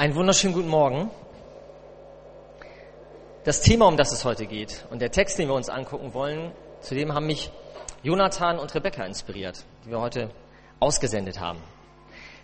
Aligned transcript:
Einen 0.00 0.14
wunderschönen 0.14 0.54
guten 0.54 0.70
Morgen. 0.70 1.10
Das 3.44 3.60
Thema, 3.60 3.86
um 3.86 3.98
das 3.98 4.12
es 4.12 4.24
heute 4.24 4.46
geht 4.46 4.86
und 4.88 5.02
der 5.02 5.10
Text, 5.10 5.38
den 5.38 5.46
wir 5.46 5.54
uns 5.54 5.68
angucken 5.68 6.14
wollen, 6.14 6.52
zu 6.80 6.94
dem 6.94 7.12
haben 7.12 7.26
mich 7.26 7.50
Jonathan 8.02 8.58
und 8.58 8.74
Rebecca 8.74 9.04
inspiriert, 9.04 9.62
die 9.84 9.90
wir 9.90 10.00
heute 10.00 10.30
ausgesendet 10.78 11.38
haben. 11.38 11.58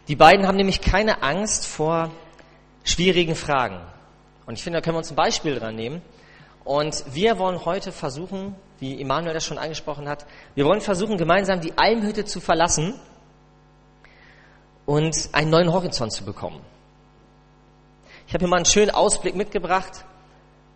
Die 0.06 0.16
beiden 0.16 0.46
haben 0.46 0.58
nämlich 0.58 0.82
keine 0.82 1.22
Angst 1.22 1.66
vor 1.66 2.10
schwierigen 2.84 3.34
Fragen. 3.34 3.80
Und 4.44 4.58
ich 4.58 4.62
finde, 4.62 4.80
da 4.80 4.82
können 4.82 4.96
wir 4.96 4.98
uns 4.98 5.10
ein 5.10 5.16
Beispiel 5.16 5.58
dran 5.58 5.76
nehmen. 5.76 6.02
Und 6.62 7.04
wir 7.14 7.38
wollen 7.38 7.64
heute 7.64 7.90
versuchen, 7.90 8.54
wie 8.80 9.00
Immanuel 9.00 9.32
das 9.32 9.46
schon 9.46 9.56
angesprochen 9.56 10.10
hat, 10.10 10.26
wir 10.54 10.66
wollen 10.66 10.82
versuchen, 10.82 11.16
gemeinsam 11.16 11.62
die 11.62 11.72
Almhütte 11.78 12.26
zu 12.26 12.38
verlassen 12.42 13.00
und 14.84 15.30
einen 15.32 15.48
neuen 15.48 15.72
Horizont 15.72 16.12
zu 16.12 16.22
bekommen. 16.22 16.60
Ich 18.26 18.34
habe 18.34 18.42
hier 18.42 18.48
mal 18.48 18.56
einen 18.56 18.64
schönen 18.64 18.90
Ausblick 18.90 19.36
mitgebracht. 19.36 20.04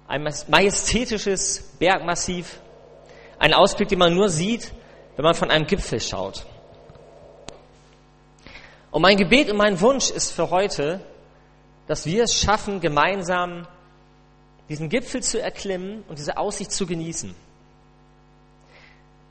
Ein 0.06 0.22
majestätisches 0.48 1.74
Bergmassiv. 1.78 2.60
Ein 3.38 3.54
Ausblick, 3.54 3.88
den 3.88 3.98
man 3.98 4.14
nur 4.14 4.28
sieht, 4.28 4.72
wenn 5.16 5.24
man 5.24 5.34
von 5.34 5.50
einem 5.50 5.66
Gipfel 5.66 6.00
schaut. 6.00 6.46
Und 8.92 9.02
mein 9.02 9.16
Gebet 9.16 9.50
und 9.50 9.56
mein 9.56 9.80
Wunsch 9.80 10.10
ist 10.10 10.32
für 10.32 10.50
heute, 10.50 11.00
dass 11.86 12.06
wir 12.06 12.24
es 12.24 12.40
schaffen, 12.40 12.80
gemeinsam 12.80 13.66
diesen 14.68 14.88
Gipfel 14.88 15.22
zu 15.22 15.40
erklimmen 15.40 16.04
und 16.08 16.18
diese 16.18 16.36
Aussicht 16.36 16.70
zu 16.70 16.86
genießen. 16.86 17.34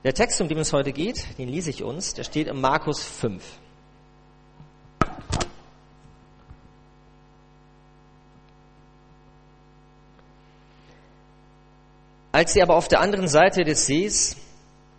Der 0.03 0.13
Text, 0.13 0.41
um 0.41 0.49
den 0.49 0.57
es 0.57 0.73
heute 0.73 0.91
geht, 0.91 1.37
den 1.37 1.49
lese 1.49 1.69
ich 1.69 1.83
uns, 1.83 2.13
der 2.13 2.23
steht 2.23 2.47
in 2.47 2.59
Markus 2.59 3.01
5. 3.03 3.43
Als 12.39 12.53
sie 12.53 12.61
aber 12.61 12.77
auf 12.77 12.87
der 12.87 13.01
anderen 13.01 13.27
Seite 13.27 13.65
des 13.65 13.85
Sees 13.85 14.37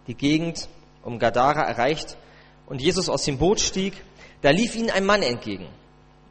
die 0.07 0.15
Gegend 0.15 0.69
um 1.03 1.19
Gadara 1.19 1.63
erreicht 1.63 2.19
und 2.67 2.83
Jesus 2.83 3.09
aus 3.09 3.25
dem 3.25 3.39
Boot 3.39 3.61
stieg, 3.61 3.95
da 4.43 4.51
lief 4.51 4.77
ihnen 4.77 4.91
ein 4.91 5.07
Mann 5.07 5.23
entgegen. 5.23 5.67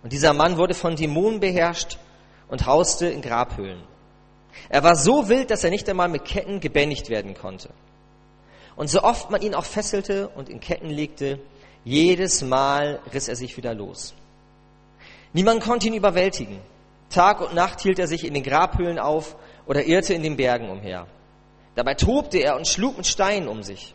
Und 0.04 0.14
dieser 0.14 0.34
Mann 0.34 0.58
wurde 0.58 0.76
von 0.76 0.96
Dämonen 0.96 1.40
beherrscht 1.40 1.98
und 2.48 2.68
hauste 2.68 3.08
in 3.08 3.24
Grabhöhlen. 3.24 3.82
Er 4.70 4.84
war 4.84 4.96
so 4.96 5.30
wild, 5.30 5.50
dass 5.50 5.64
er 5.64 5.72
nicht 5.72 5.90
einmal 5.90 6.10
mit 6.10 6.26
Ketten 6.26 6.60
gebändigt 6.60 7.10
werden 7.10 7.34
konnte. 7.34 7.72
Und 8.76 8.92
so 8.92 9.02
oft 9.02 9.32
man 9.32 9.42
ihn 9.42 9.56
auch 9.56 9.66
fesselte 9.66 10.28
und 10.28 10.48
in 10.48 10.60
Ketten 10.60 10.92
legte, 10.92 11.40
jedes 11.84 12.44
Mal 12.44 13.00
riss 13.12 13.28
er 13.28 13.36
sich 13.36 13.58
wieder 13.58 13.74
los. 13.74 14.14
Niemand 15.34 15.64
konnte 15.64 15.88
ihn 15.88 15.96
überwältigen. 15.96 16.60
Tag 17.10 17.42
und 17.42 17.56
Nacht 17.56 17.82
hielt 17.82 17.98
er 17.98 18.06
sich 18.06 18.26
in 18.26 18.36
den 18.36 18.44
Grabhöhlen 18.44 19.00
auf 19.00 19.36
oder 19.70 19.86
irrte 19.86 20.16
in 20.16 20.24
den 20.24 20.36
Bergen 20.36 20.70
umher. 20.70 21.06
Dabei 21.76 21.94
tobte 21.94 22.40
er 22.40 22.56
und 22.56 22.68
schlug 22.68 22.98
mit 22.98 23.06
Steinen 23.06 23.48
um 23.48 23.62
sich. 23.62 23.94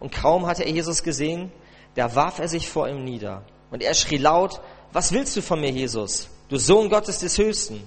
Und 0.00 0.10
kaum 0.10 0.46
hatte 0.46 0.64
er 0.64 0.70
Jesus 0.70 1.02
gesehen, 1.02 1.52
da 1.94 2.14
warf 2.14 2.38
er 2.38 2.48
sich 2.48 2.70
vor 2.70 2.88
ihm 2.88 3.04
nieder. 3.04 3.44
Und 3.70 3.82
er 3.82 3.92
schrie 3.92 4.16
laut, 4.16 4.62
was 4.90 5.12
willst 5.12 5.36
du 5.36 5.42
von 5.42 5.60
mir, 5.60 5.70
Jesus, 5.70 6.30
du 6.48 6.56
Sohn 6.56 6.88
Gottes 6.88 7.18
des 7.18 7.36
Höchsten? 7.36 7.86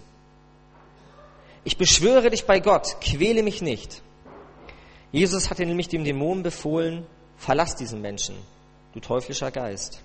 Ich 1.63 1.77
beschwöre 1.77 2.29
dich 2.29 2.45
bei 2.45 2.59
Gott, 2.59 3.01
quäle 3.01 3.41
mich 3.41 3.63
nicht. 3.63 4.03
Jesus 5.11 5.49
hatte 5.49 5.65
nämlich 5.65 5.89
dem 5.89 6.03
Dämon 6.03 6.43
befohlen, 6.43 7.07
verlass 7.37 7.75
diesen 7.75 8.01
Menschen, 8.01 8.35
du 8.93 8.99
teuflischer 8.99 9.49
Geist. 9.49 10.03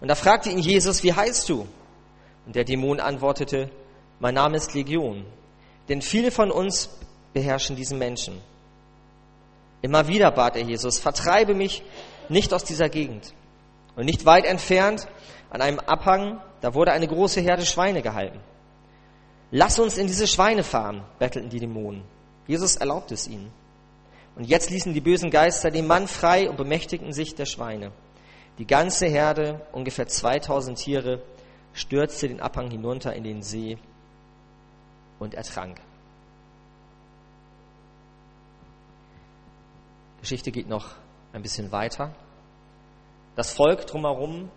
Und 0.00 0.06
da 0.06 0.14
fragte 0.14 0.48
ihn 0.48 0.58
Jesus, 0.58 1.02
wie 1.02 1.12
heißt 1.12 1.48
du? 1.48 1.66
Und 2.46 2.54
der 2.54 2.64
Dämon 2.64 3.00
antwortete, 3.00 3.68
mein 4.20 4.34
Name 4.34 4.58
ist 4.58 4.74
Legion, 4.74 5.26
denn 5.88 6.02
viele 6.02 6.30
von 6.30 6.50
uns 6.50 6.90
beherrschen 7.32 7.76
diesen 7.76 7.98
Menschen. 7.98 8.40
Immer 9.80 10.06
wieder 10.06 10.30
bat 10.30 10.56
er 10.56 10.62
Jesus, 10.62 10.98
vertreibe 10.98 11.54
mich 11.54 11.82
nicht 12.28 12.54
aus 12.54 12.64
dieser 12.64 12.88
Gegend. 12.88 13.34
Und 13.96 14.06
nicht 14.06 14.24
weit 14.24 14.44
entfernt, 14.44 15.06
an 15.50 15.60
einem 15.60 15.80
Abhang, 15.80 16.40
da 16.60 16.74
wurde 16.74 16.92
eine 16.92 17.08
große 17.08 17.40
Herde 17.40 17.66
Schweine 17.66 18.00
gehalten. 18.00 18.40
Lass 19.50 19.78
uns 19.78 19.98
in 19.98 20.06
diese 20.06 20.26
Schweine 20.26 20.62
fahren, 20.62 21.02
bettelten 21.18 21.50
die 21.50 21.60
Dämonen. 21.60 22.02
Jesus 22.46 22.76
erlaubte 22.76 23.14
es 23.14 23.28
ihnen. 23.28 23.52
Und 24.34 24.44
jetzt 24.44 24.70
ließen 24.70 24.94
die 24.94 25.02
bösen 25.02 25.30
Geister 25.30 25.70
den 25.70 25.86
Mann 25.86 26.08
frei 26.08 26.48
und 26.48 26.56
bemächtigten 26.56 27.12
sich 27.12 27.34
der 27.34 27.44
Schweine. 27.44 27.92
Die 28.58 28.66
ganze 28.66 29.06
Herde, 29.06 29.60
ungefähr 29.72 30.06
2000 30.06 30.78
Tiere, 30.78 31.22
stürzte 31.74 32.28
den 32.28 32.40
Abhang 32.40 32.70
hinunter 32.70 33.12
in 33.14 33.24
den 33.24 33.42
See 33.42 33.76
und 35.18 35.34
ertrank. 35.34 35.80
Geschichte 40.20 40.52
geht 40.52 40.68
noch 40.68 40.94
ein 41.32 41.42
bisschen 41.42 41.72
weiter. 41.72 42.14
Das 43.34 43.52
Volk 43.52 43.86
drumherum 43.86 44.50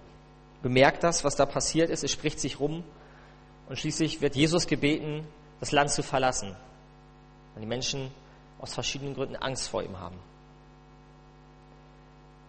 bemerkt 0.62 1.04
das, 1.04 1.24
was 1.24 1.36
da 1.36 1.46
passiert 1.46 1.90
ist. 1.90 2.04
Es 2.04 2.12
spricht 2.12 2.40
sich 2.40 2.60
rum 2.60 2.84
und 3.68 3.80
schließlich 3.80 4.22
wird 4.22 4.36
Jesus 4.36 4.68
gebeten, 4.68 5.28
das 5.60 5.72
Land 5.72 5.90
zu 5.92 6.04
verlassen, 6.04 6.56
weil 7.54 7.62
die 7.62 7.68
Menschen 7.68 8.12
aus 8.60 8.74
verschiedenen 8.74 9.14
Gründen 9.14 9.36
Angst 9.36 9.70
vor 9.70 9.84
ihm 9.84 10.00
haben. 10.00 10.20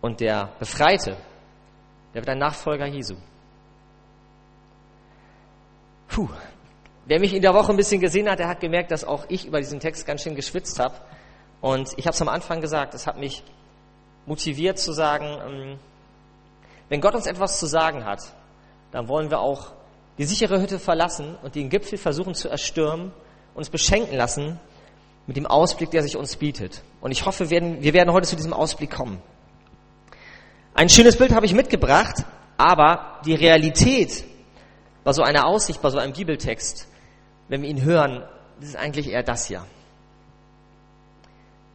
Und 0.00 0.20
der 0.20 0.52
Befreite, 0.58 1.16
der 2.12 2.22
wird 2.22 2.28
ein 2.28 2.38
Nachfolger 2.38 2.86
Jesu. 2.86 3.16
Puh, 6.08 6.28
Wer 7.06 7.20
mich 7.20 7.32
in 7.32 7.40
der 7.40 7.54
Woche 7.54 7.70
ein 7.70 7.76
bisschen 7.76 8.00
gesehen 8.00 8.28
hat, 8.28 8.40
der 8.40 8.48
hat 8.48 8.58
gemerkt, 8.58 8.90
dass 8.90 9.04
auch 9.04 9.26
ich 9.28 9.46
über 9.46 9.60
diesen 9.60 9.78
Text 9.78 10.06
ganz 10.06 10.22
schön 10.22 10.34
geschwitzt 10.34 10.80
habe. 10.80 10.94
Und 11.60 11.90
ich 11.96 12.06
habe 12.06 12.14
es 12.14 12.20
am 12.20 12.28
Anfang 12.28 12.60
gesagt, 12.60 12.94
es 12.94 13.06
hat 13.06 13.16
mich 13.16 13.44
motiviert 14.26 14.78
zu 14.78 14.92
sagen, 14.92 15.26
ähm, 15.46 15.78
wenn 16.88 17.00
Gott 17.00 17.14
uns 17.14 17.26
etwas 17.26 17.60
zu 17.60 17.66
sagen 17.66 18.04
hat, 18.04 18.22
dann 18.90 19.06
wollen 19.06 19.30
wir 19.30 19.38
auch 19.38 19.72
die 20.18 20.24
sichere 20.24 20.60
Hütte 20.60 20.80
verlassen 20.80 21.36
und 21.42 21.54
den 21.54 21.68
Gipfel 21.68 21.96
versuchen 21.96 22.34
zu 22.34 22.48
erstürmen, 22.48 23.12
uns 23.54 23.70
beschenken 23.70 24.16
lassen 24.16 24.58
mit 25.28 25.36
dem 25.36 25.46
Ausblick, 25.46 25.92
der 25.92 26.02
sich 26.02 26.16
uns 26.16 26.36
bietet. 26.36 26.82
Und 27.00 27.12
ich 27.12 27.24
hoffe, 27.24 27.50
wir 27.50 27.92
werden 27.94 28.12
heute 28.12 28.26
zu 28.26 28.36
diesem 28.36 28.52
Ausblick 28.52 28.90
kommen. 28.90 29.22
Ein 30.74 30.88
schönes 30.88 31.16
Bild 31.16 31.32
habe 31.32 31.46
ich 31.46 31.54
mitgebracht, 31.54 32.24
aber 32.56 33.20
die 33.24 33.34
Realität 33.34 34.24
bei 35.04 35.12
so 35.12 35.22
einer 35.22 35.46
Aussicht, 35.46 35.80
bei 35.80 35.90
so 35.90 35.98
einem 35.98 36.12
Bibeltext, 36.12 36.88
wenn 37.48 37.62
wir 37.62 37.68
ihn 37.68 37.82
hören, 37.82 38.24
das 38.60 38.70
ist 38.70 38.76
eigentlich 38.76 39.08
eher 39.08 39.22
das 39.22 39.46
hier. 39.46 39.64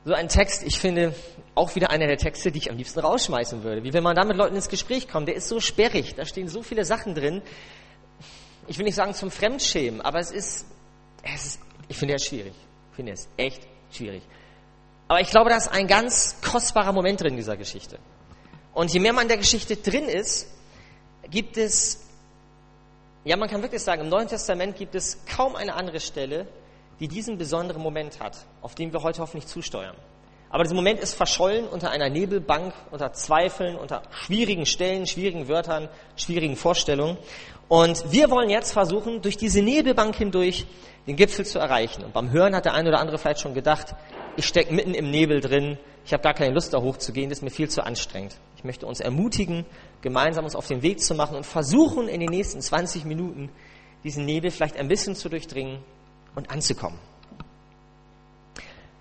So 0.04 0.14
ein 0.14 0.30
Text, 0.30 0.64
ich 0.64 0.80
finde, 0.80 1.14
auch 1.54 1.76
wieder 1.76 1.92
einer 1.92 2.08
der 2.08 2.18
Texte, 2.18 2.52
die 2.52 2.58
ich 2.58 2.72
am 2.72 2.78
liebsten 2.78 3.00
rausschmeißen 3.00 3.64
würde. 3.64 3.84
Wie 3.84 3.94
wenn 3.94 4.04
man 4.04 4.16
da 4.16 4.26
mit 4.26 4.36
Leuten 4.36 4.56
ins 4.56 4.68
Gespräch 4.68 5.08
kommt. 5.08 5.28
Der 5.28 5.36
ist 5.36 5.48
so 5.48 5.60
sperrig, 5.60 6.16
da 6.16 6.26
stehen 6.26 6.48
so 6.48 6.64
viele 6.64 6.86
Sachen 6.86 7.14
drin. 7.14 7.42
Ich 8.68 8.78
will 8.78 8.86
nicht 8.86 8.96
sagen 8.96 9.14
zum 9.14 9.30
Fremdschämen, 9.30 10.02
aber 10.02 10.20
es 10.20 10.32
ist, 10.32 10.66
es 11.24 11.46
ist 11.46 11.60
ich 11.88 11.98
finde 11.98 12.16
es 12.16 12.26
schwierig. 12.26 12.54
Ich 12.92 12.96
finde 12.96 13.12
es 13.12 13.28
echt 13.38 13.62
schwierig. 13.92 14.24
Aber 15.08 15.20
ich 15.20 15.30
glaube, 15.30 15.50
da 15.50 15.58
ist 15.58 15.68
ein 15.68 15.88
ganz 15.88 16.38
kostbarer 16.42 16.94
Moment 16.94 17.20
drin 17.20 17.32
in 17.32 17.36
dieser 17.36 17.58
Geschichte. 17.58 18.00
Und 18.74 18.94
je 18.94 19.02
mehr 19.02 19.12
man 19.12 19.24
in 19.24 19.28
der 19.28 19.38
Geschichte 19.38 19.76
drin 19.76 20.06
ist, 20.06 20.48
gibt 21.30 21.58
es 21.58 22.08
ja, 23.24 23.38
man 23.38 23.50
kann 23.50 23.62
wirklich 23.62 23.84
sagen, 23.84 24.02
im 24.02 24.10
Neuen 24.10 24.28
Testament 24.28 24.76
gibt 24.76 24.96
es 24.96 25.26
kaum 25.26 25.56
eine 25.56 25.76
andere 25.76 26.00
Stelle, 26.00 26.48
die 27.00 27.08
diesen 27.08 27.38
besonderen 27.38 27.82
Moment 27.82 28.20
hat, 28.20 28.38
auf 28.62 28.76
den 28.76 28.94
wir 28.94 29.04
heute 29.04 29.22
hoffentlich 29.22 29.48
zusteuern. 29.48 29.96
Aber 30.50 30.64
dieser 30.64 30.76
Moment 30.76 31.00
ist 31.00 31.14
verschollen 31.14 31.68
unter 31.68 31.92
einer 31.92 32.10
Nebelbank, 32.10 32.74
unter 32.92 33.14
Zweifeln, 33.14 33.78
unter 33.78 34.02
schwierigen 34.12 34.66
Stellen, 34.66 35.08
schwierigen 35.08 35.48
Wörtern, 35.48 35.88
schwierigen 36.18 36.58
Vorstellungen. 36.58 37.18
Und 37.70 38.12
wir 38.12 38.30
wollen 38.30 38.50
jetzt 38.50 38.74
versuchen, 38.74 39.22
durch 39.22 39.38
diese 39.38 39.62
Nebelbank 39.62 40.16
hindurch 40.16 40.66
den 41.08 41.16
Gipfel 41.16 41.46
zu 41.46 41.58
erreichen. 41.58 42.04
Und 42.04 42.14
beim 42.14 42.32
Hören 42.32 42.54
hat 42.54 42.66
der 42.66 42.74
eine 42.74 42.90
oder 42.90 43.00
andere 43.00 43.18
vielleicht 43.18 43.40
schon 43.40 43.54
gedacht, 43.54 43.96
ich 44.36 44.46
stecke 44.46 44.74
mitten 44.74 44.94
im 44.94 45.10
Nebel 45.10 45.40
drin, 45.40 45.78
ich 46.06 46.12
habe 46.12 46.24
gar 46.24 46.34
keine 46.34 46.54
Lust 46.54 46.74
da 46.74 46.82
hochzugehen, 46.82 47.30
das 47.30 47.40
ist 47.40 47.44
mir 47.44 47.50
viel 47.50 47.70
zu 47.70 47.84
anstrengend. 47.84 48.36
Ich 48.62 48.66
möchte 48.66 48.86
uns 48.86 49.00
ermutigen, 49.00 49.66
gemeinsam 50.02 50.46
uns 50.46 50.56
auf 50.56 50.68
den 50.68 50.84
Weg 50.84 51.00
zu 51.00 51.16
machen 51.16 51.36
und 51.36 51.48
versuchen 51.48 52.08
in 52.08 52.20
den 52.20 52.30
nächsten 52.30 52.62
20 52.62 53.06
Minuten 53.06 53.50
diesen 54.04 54.24
Nebel 54.24 54.52
vielleicht 54.52 54.78
ein 54.78 54.88
bisschen 54.88 55.16
zu 55.16 55.30
durchdringen 55.30 55.80
und 56.36 56.52
anzukommen. 56.52 57.00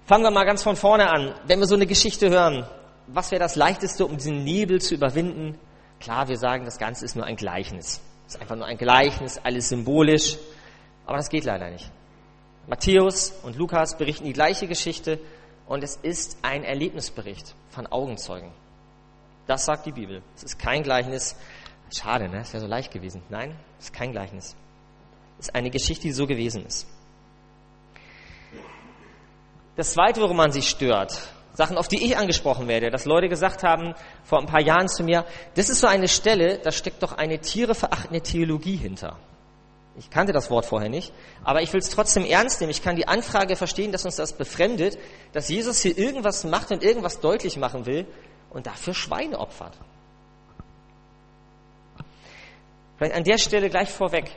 Fangen 0.07 0.25
wir 0.25 0.31
mal 0.31 0.47
ganz 0.47 0.63
von 0.63 0.77
vorne 0.77 1.11
an. 1.11 1.35
Wenn 1.47 1.59
wir 1.59 1.67
so 1.67 1.75
eine 1.75 1.87
Geschichte 1.87 2.31
hören, 2.31 2.67
was 3.07 3.31
wäre 3.31 3.39
das 3.39 3.55
Leichteste, 3.55 4.07
um 4.07 4.17
diesen 4.17 4.45
Nebel 4.45 4.81
zu 4.81 4.95
überwinden? 4.95 5.59
Klar, 6.01 6.29
wir 6.29 6.39
sagen, 6.39 6.65
das 6.65 6.79
Ganze 6.79 7.05
ist 7.05 7.15
nur 7.15 7.27
ein 7.27 7.37
Gleichnis. 7.37 8.01
Es 8.27 8.37
ist 8.37 8.41
einfach 8.41 8.57
nur 8.57 8.65
ein 8.65 8.79
Gleichnis, 8.79 9.37
alles 9.37 9.69
symbolisch. 9.69 10.39
Aber 11.05 11.19
das 11.19 11.29
geht 11.29 11.45
leider 11.45 11.69
nicht. 11.71 11.91
Matthäus 12.67 13.35
und 13.43 13.57
Lukas 13.57 13.99
berichten 13.99 14.25
die 14.25 14.33
gleiche 14.33 14.67
Geschichte 14.67 15.21
und 15.67 15.85
es 15.85 15.97
ist 15.97 16.39
ein 16.41 16.65
Erlebnisbericht 16.65 17.55
von 17.69 17.87
Augenzeugen. 17.87 18.53
Das 19.51 19.65
sagt 19.65 19.85
die 19.85 19.91
Bibel. 19.91 20.23
Es 20.37 20.45
ist 20.45 20.61
kein 20.61 20.85
Gleichnis. 20.85 21.35
Schade, 21.93 22.29
ne? 22.29 22.39
Das 22.39 22.53
wäre 22.53 22.61
so 22.61 22.69
leicht 22.69 22.93
gewesen. 22.93 23.21
Nein, 23.31 23.57
ist 23.81 23.93
kein 23.93 24.13
Gleichnis. 24.13 24.55
Ist 25.41 25.57
eine 25.57 25.71
Geschichte, 25.71 26.05
die 26.05 26.13
so 26.13 26.29
gewesen 26.29 26.65
ist. 26.65 26.87
Das 29.75 29.93
zweite, 29.93 30.21
worum 30.21 30.37
man 30.37 30.53
sich 30.53 30.69
stört, 30.69 31.21
Sachen, 31.53 31.79
auf 31.79 31.89
die 31.89 32.01
ich 32.01 32.17
angesprochen 32.17 32.69
werde, 32.69 32.93
dass 32.93 33.07
Leute 33.07 33.29
gesagt 33.29 33.65
haben 33.65 33.97
vor 34.23 34.39
ein 34.39 34.47
paar 34.47 34.61
Jahren 34.61 34.87
zu 34.87 35.03
mir, 35.03 35.27
das 35.57 35.69
ist 35.69 35.81
so 35.81 35.89
eine 35.89 36.07
Stelle, 36.07 36.59
da 36.59 36.71
steckt 36.71 37.03
doch 37.03 37.15
eine 37.15 37.41
tiereverachtende 37.41 38.21
Theologie 38.21 38.77
hinter. 38.77 39.19
Ich 39.97 40.11
kannte 40.11 40.33
das 40.33 40.49
Wort 40.53 40.65
vorher 40.65 40.89
nicht, 40.89 41.13
aber 41.43 41.61
ich 41.61 41.73
will 41.73 41.81
es 41.81 41.91
trotzdem 41.91 42.25
ernst 42.25 42.61
nehmen. 42.61 42.71
Ich 42.71 42.85
kann 42.85 42.95
die 42.95 43.09
Anfrage 43.09 43.57
verstehen, 43.57 43.91
dass 43.91 44.05
uns 44.05 44.15
das 44.15 44.33
befremdet, 44.33 44.97
dass 45.33 45.49
Jesus 45.49 45.81
hier 45.81 45.99
irgendwas 45.99 46.45
macht 46.45 46.71
und 46.71 46.85
irgendwas 46.85 47.19
deutlich 47.19 47.57
machen 47.57 47.85
will 47.87 48.07
und 48.51 48.67
dafür 48.67 48.95
Schweine 48.95 49.39
opfert. 49.39 49.77
Vielleicht 52.99 53.15
an 53.15 53.25
der 53.25 53.39
Stelle 53.39 53.71
gleich 53.71 53.91
vorweg. 53.91 54.37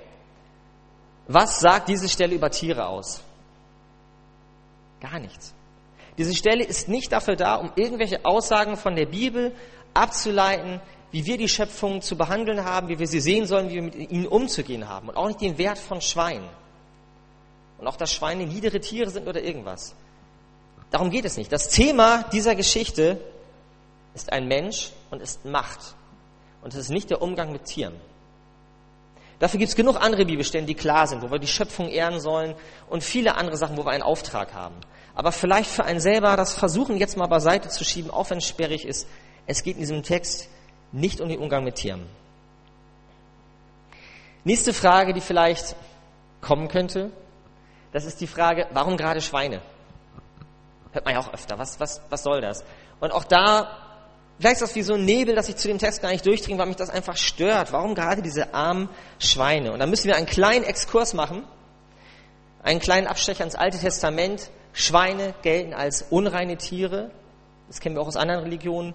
Was 1.27 1.59
sagt 1.59 1.89
diese 1.89 2.07
Stelle 2.07 2.35
über 2.35 2.49
Tiere 2.49 2.87
aus? 2.87 3.21
Gar 5.01 5.19
nichts. 5.19 5.53
Diese 6.17 6.33
Stelle 6.33 6.63
ist 6.63 6.87
nicht 6.87 7.11
dafür 7.11 7.35
da, 7.35 7.55
um 7.55 7.71
irgendwelche 7.75 8.23
Aussagen 8.23 8.77
von 8.77 8.95
der 8.95 9.05
Bibel 9.05 9.53
abzuleiten, 9.93 10.79
wie 11.11 11.25
wir 11.25 11.37
die 11.37 11.49
Schöpfung 11.49 12.01
zu 12.01 12.17
behandeln 12.17 12.63
haben, 12.63 12.87
wie 12.87 12.99
wir 12.99 13.07
sie 13.07 13.19
sehen 13.19 13.45
sollen, 13.45 13.69
wie 13.69 13.75
wir 13.75 13.81
mit 13.83 13.95
ihnen 13.95 14.27
umzugehen 14.27 14.87
haben. 14.87 15.09
Und 15.09 15.17
auch 15.17 15.27
nicht 15.27 15.41
den 15.41 15.57
Wert 15.57 15.77
von 15.77 16.01
Schweinen. 16.01 16.47
Und 17.77 17.87
auch, 17.87 17.97
dass 17.97 18.13
Schweine 18.13 18.45
niedere 18.45 18.79
Tiere 18.79 19.09
sind 19.09 19.27
oder 19.27 19.41
irgendwas. 19.41 19.93
Darum 20.89 21.09
geht 21.09 21.25
es 21.25 21.37
nicht. 21.37 21.51
Das 21.51 21.69
Thema 21.69 22.23
dieser 22.31 22.55
Geschichte 22.55 23.19
ist 24.13 24.31
ein 24.31 24.47
Mensch 24.47 24.91
und 25.11 25.21
ist 25.21 25.45
Macht. 25.45 25.95
Und 26.61 26.73
es 26.73 26.79
ist 26.79 26.89
nicht 26.89 27.09
der 27.09 27.21
Umgang 27.21 27.51
mit 27.51 27.65
Tieren. 27.65 27.95
Dafür 29.39 29.57
gibt 29.57 29.69
es 29.69 29.75
genug 29.75 30.01
andere 30.01 30.25
Bibelstellen, 30.25 30.67
die 30.67 30.75
klar 30.75 31.07
sind, 31.07 31.21
wo 31.21 31.29
wir 31.29 31.39
die 31.39 31.47
Schöpfung 31.47 31.89
ehren 31.89 32.19
sollen 32.19 32.55
und 32.89 33.03
viele 33.03 33.35
andere 33.35 33.57
Sachen, 33.57 33.75
wo 33.75 33.85
wir 33.85 33.91
einen 33.91 34.03
Auftrag 34.03 34.53
haben. 34.53 34.75
Aber 35.15 35.31
vielleicht 35.31 35.69
für 35.69 35.83
einen 35.83 35.99
selber 35.99 36.35
das 36.37 36.53
versuchen 36.53 36.97
jetzt 36.97 37.17
mal 37.17 37.27
beiseite 37.27 37.69
zu 37.69 37.83
schieben, 37.83 38.09
auch 38.09 38.29
wenn 38.29 38.37
es 38.37 38.47
sperrig 38.47 38.85
ist. 38.85 39.07
Es 39.45 39.63
geht 39.63 39.75
in 39.75 39.81
diesem 39.81 40.03
Text 40.03 40.49
nicht 40.91 41.19
um 41.19 41.27
den 41.27 41.39
Umgang 41.39 41.63
mit 41.63 41.75
Tieren. 41.75 42.07
Nächste 44.45 44.73
Frage, 44.73 45.13
die 45.13 45.21
vielleicht 45.21 45.75
kommen 46.41 46.67
könnte, 46.67 47.11
das 47.91 48.05
ist 48.05 48.21
die 48.21 48.27
Frage, 48.27 48.67
warum 48.71 48.97
gerade 48.97 49.21
Schweine? 49.21 49.61
Hört 50.91 51.05
man 51.05 51.13
ja 51.13 51.19
auch 51.19 51.33
öfter. 51.33 51.57
Was, 51.57 51.79
was, 51.79 52.01
was 52.09 52.23
soll 52.23 52.41
das? 52.41 52.63
Und 52.99 53.11
auch 53.11 53.23
da, 53.23 53.82
vielleicht 54.39 54.55
ist 54.55 54.61
das 54.61 54.75
wie 54.75 54.81
so 54.81 54.93
ein 54.93 55.05
Nebel, 55.05 55.35
dass 55.35 55.49
ich 55.49 55.55
zu 55.55 55.67
dem 55.67 55.77
Text 55.77 56.01
gar 56.01 56.11
nicht 56.11 56.25
durchdringe, 56.25 56.59
weil 56.59 56.67
mich 56.67 56.75
das 56.75 56.89
einfach 56.89 57.17
stört. 57.17 57.71
Warum 57.71 57.95
gerade 57.95 58.21
diese 58.21 58.53
armen 58.53 58.89
Schweine? 59.19 59.71
Und 59.73 59.79
da 59.79 59.85
müssen 59.85 60.07
wir 60.07 60.15
einen 60.15 60.25
kleinen 60.25 60.63
Exkurs 60.63 61.13
machen, 61.13 61.43
einen 62.61 62.79
kleinen 62.79 63.07
Abstecher 63.07 63.43
ins 63.43 63.55
Alte 63.55 63.77
Testament, 63.79 64.49
Schweine 64.73 65.33
gelten 65.43 65.73
als 65.73 66.01
unreine 66.09 66.57
Tiere. 66.57 67.11
Das 67.67 67.79
kennen 67.79 67.95
wir 67.95 68.01
auch 68.01 68.07
aus 68.07 68.17
anderen 68.17 68.43
Religionen. 68.43 68.93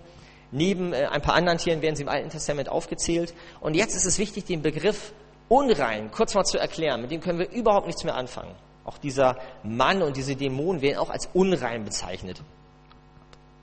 Neben 0.50 0.92
äh, 0.92 1.06
ein 1.06 1.22
paar 1.22 1.34
anderen 1.34 1.58
Tieren 1.58 1.82
werden 1.82 1.94
sie 1.94 2.02
im 2.02 2.08
Alten 2.08 2.30
Testament 2.30 2.68
aufgezählt. 2.68 3.34
Und 3.60 3.74
jetzt 3.74 3.94
ist 3.94 4.06
es 4.06 4.18
wichtig, 4.18 4.44
den 4.44 4.62
Begriff 4.62 5.12
unrein 5.48 6.10
kurz 6.10 6.34
mal 6.34 6.44
zu 6.44 6.58
erklären. 6.58 7.00
Mit 7.00 7.10
dem 7.10 7.20
können 7.20 7.38
wir 7.38 7.50
überhaupt 7.50 7.86
nichts 7.86 8.04
mehr 8.04 8.14
anfangen. 8.14 8.54
Auch 8.84 8.98
dieser 8.98 9.36
Mann 9.62 10.02
und 10.02 10.16
diese 10.16 10.34
Dämonen 10.34 10.80
werden 10.80 10.98
auch 10.98 11.10
als 11.10 11.28
unrein 11.34 11.84
bezeichnet. 11.84 12.42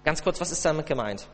Ganz 0.03 0.23
kurz, 0.23 0.39
was 0.39 0.51
ist 0.51 0.63
damit 0.63 0.85
gemeint? 0.85 1.27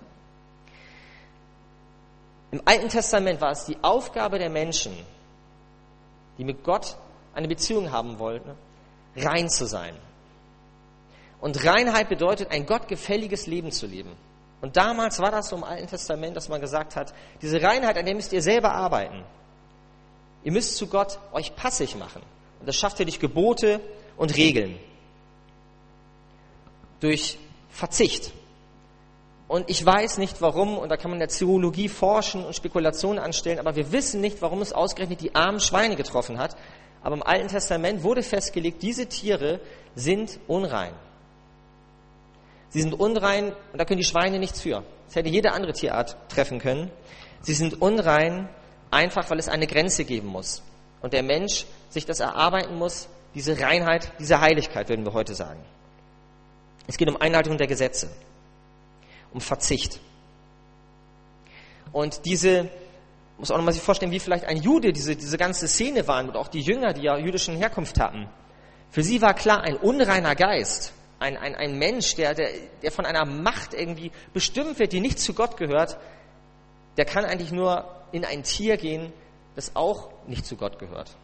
Im 2.51 2.61
Alten 2.65 2.89
Testament 2.89 3.39
war 3.39 3.51
es 3.51 3.65
die 3.65 3.77
Aufgabe 3.81 4.37
der 4.37 4.49
Menschen, 4.49 4.93
die 6.37 6.43
mit 6.43 6.63
Gott 6.63 6.97
eine 7.33 7.47
Beziehung 7.47 7.91
haben 7.91 8.19
wollten, 8.19 8.51
rein 9.15 9.49
zu 9.49 9.65
sein. 9.65 9.95
Und 11.39 11.65
Reinheit 11.65 12.09
bedeutet, 12.09 12.51
ein 12.51 12.65
gottgefälliges 12.65 13.47
Leben 13.47 13.71
zu 13.71 13.87
leben. 13.87 14.11
Und 14.61 14.77
damals 14.77 15.19
war 15.19 15.31
das 15.31 15.49
so 15.49 15.55
im 15.55 15.63
Alten 15.63 15.87
Testament, 15.87 16.37
dass 16.37 16.49
man 16.49 16.61
gesagt 16.61 16.95
hat, 16.95 17.13
diese 17.41 17.61
Reinheit, 17.61 17.97
an 17.97 18.05
der 18.05 18.13
müsst 18.13 18.31
ihr 18.31 18.43
selber 18.43 18.71
arbeiten. 18.73 19.23
Ihr 20.43 20.51
müsst 20.51 20.77
zu 20.77 20.87
Gott 20.87 21.19
euch 21.31 21.55
passig 21.55 21.95
machen. 21.95 22.21
Und 22.59 22.67
das 22.67 22.75
schafft 22.75 22.99
ihr 22.99 23.05
durch 23.05 23.19
Gebote 23.19 23.79
und 24.17 24.35
Regeln. 24.35 24.77
Durch 26.99 27.39
Verzicht. 27.69 28.31
Und 29.51 29.69
ich 29.69 29.85
weiß 29.85 30.17
nicht 30.17 30.41
warum, 30.41 30.77
und 30.77 30.87
da 30.87 30.95
kann 30.95 31.11
man 31.11 31.17
in 31.17 31.19
der 31.19 31.27
Zoologie 31.27 31.89
forschen 31.89 32.45
und 32.45 32.55
Spekulationen 32.55 33.19
anstellen, 33.19 33.59
aber 33.59 33.75
wir 33.75 33.91
wissen 33.91 34.21
nicht, 34.21 34.41
warum 34.41 34.61
es 34.61 34.71
ausgerechnet 34.71 35.19
die 35.19 35.35
armen 35.35 35.59
Schweine 35.59 35.97
getroffen 35.97 36.39
hat. 36.39 36.55
Aber 37.03 37.15
im 37.15 37.21
Alten 37.21 37.49
Testament 37.49 38.01
wurde 38.01 38.23
festgelegt, 38.23 38.81
diese 38.81 39.07
Tiere 39.07 39.59
sind 39.93 40.39
unrein. 40.47 40.93
Sie 42.69 42.81
sind 42.81 42.97
unrein 42.97 43.51
und 43.73 43.77
da 43.77 43.83
können 43.83 43.97
die 43.97 44.05
Schweine 44.05 44.39
nichts 44.39 44.61
für. 44.61 44.83
Das 45.07 45.17
hätte 45.17 45.27
jede 45.27 45.51
andere 45.51 45.73
Tierart 45.73 46.15
treffen 46.29 46.59
können. 46.59 46.89
Sie 47.41 47.53
sind 47.53 47.81
unrein 47.81 48.47
einfach, 48.89 49.29
weil 49.29 49.39
es 49.39 49.49
eine 49.49 49.67
Grenze 49.67 50.05
geben 50.05 50.29
muss. 50.29 50.63
Und 51.01 51.11
der 51.11 51.23
Mensch 51.23 51.65
sich 51.89 52.05
das 52.05 52.21
erarbeiten 52.21 52.77
muss, 52.77 53.09
diese 53.35 53.59
Reinheit, 53.59 54.13
diese 54.17 54.39
Heiligkeit, 54.39 54.87
würden 54.87 55.05
wir 55.05 55.11
heute 55.11 55.35
sagen. 55.35 55.59
Es 56.87 56.95
geht 56.95 57.09
um 57.09 57.19
Einhaltung 57.19 57.57
der 57.57 57.67
Gesetze, 57.67 58.09
um 59.33 59.41
Verzicht. 59.41 59.99
Und 61.91 62.25
diese, 62.25 62.69
muss 63.37 63.51
auch 63.51 63.57
nochmal 63.57 63.73
sich 63.73 63.83
vorstellen, 63.83 64.11
wie 64.11 64.19
vielleicht 64.19 64.45
ein 64.45 64.57
Jude 64.57 64.93
diese, 64.93 65.15
diese 65.15 65.37
ganze 65.37 65.67
Szene 65.67 66.07
waren 66.07 66.29
und 66.29 66.37
auch 66.37 66.47
die 66.47 66.61
Jünger, 66.61 66.93
die 66.93 67.03
ja 67.03 67.17
jüdischen 67.17 67.57
Herkunft 67.57 67.99
hatten. 67.99 68.29
Für 68.89 69.03
sie 69.03 69.21
war 69.21 69.33
klar, 69.33 69.61
ein 69.61 69.77
unreiner 69.77 70.35
Geist 70.35 70.93
ein, 71.21 71.37
ein, 71.37 71.55
ein 71.55 71.77
Mensch, 71.77 72.15
der, 72.15 72.33
der, 72.33 72.49
der 72.81 72.91
von 72.91 73.05
einer 73.05 73.25
Macht 73.25 73.75
irgendwie 73.75 74.11
bestimmt 74.33 74.79
wird, 74.79 74.91
die 74.91 74.99
nicht 74.99 75.19
zu 75.19 75.35
Gott 75.35 75.55
gehört, 75.55 75.97
der 76.97 77.05
kann 77.05 77.23
eigentlich 77.25 77.51
nur 77.51 77.85
in 78.11 78.25
ein 78.25 78.41
Tier 78.41 78.75
gehen, 78.75 79.13
das 79.55 79.75
auch 79.75 80.09
nicht 80.25 80.45
zu 80.45 80.55
Gott 80.55 80.79
gehört. 80.79 81.15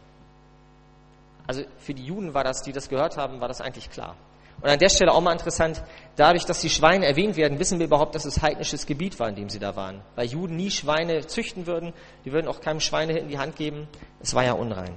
Also 1.48 1.64
für 1.78 1.94
die 1.94 2.04
Juden 2.04 2.32
war 2.32 2.44
das, 2.44 2.62
die 2.62 2.72
das 2.72 2.88
gehört 2.88 3.16
haben, 3.16 3.40
war 3.40 3.48
das 3.48 3.60
eigentlich 3.60 3.90
klar. 3.90 4.16
Und 4.60 4.68
an 4.68 4.78
der 4.78 4.88
Stelle 4.88 5.12
auch 5.12 5.20
mal 5.20 5.32
interessant, 5.32 5.82
dadurch, 6.16 6.44
dass 6.44 6.60
die 6.60 6.70
Schweine 6.70 7.06
erwähnt 7.06 7.36
werden, 7.36 7.58
wissen 7.60 7.78
wir 7.78 7.86
überhaupt, 7.86 8.14
dass 8.14 8.24
es 8.24 8.42
heidnisches 8.42 8.86
Gebiet 8.86 9.18
war, 9.20 9.28
in 9.28 9.36
dem 9.36 9.48
sie 9.48 9.60
da 9.60 9.76
waren. 9.76 10.02
Weil 10.16 10.26
Juden 10.26 10.56
nie 10.56 10.70
Schweine 10.70 11.26
züchten 11.26 11.66
würden, 11.66 11.92
die 12.24 12.32
würden 12.32 12.48
auch 12.48 12.60
keinem 12.60 12.80
Schweine 12.80 13.16
in 13.18 13.28
die 13.28 13.38
Hand 13.38 13.54
geben. 13.54 13.86
Es 14.20 14.34
war 14.34 14.44
ja 14.44 14.54
unrein. 14.54 14.94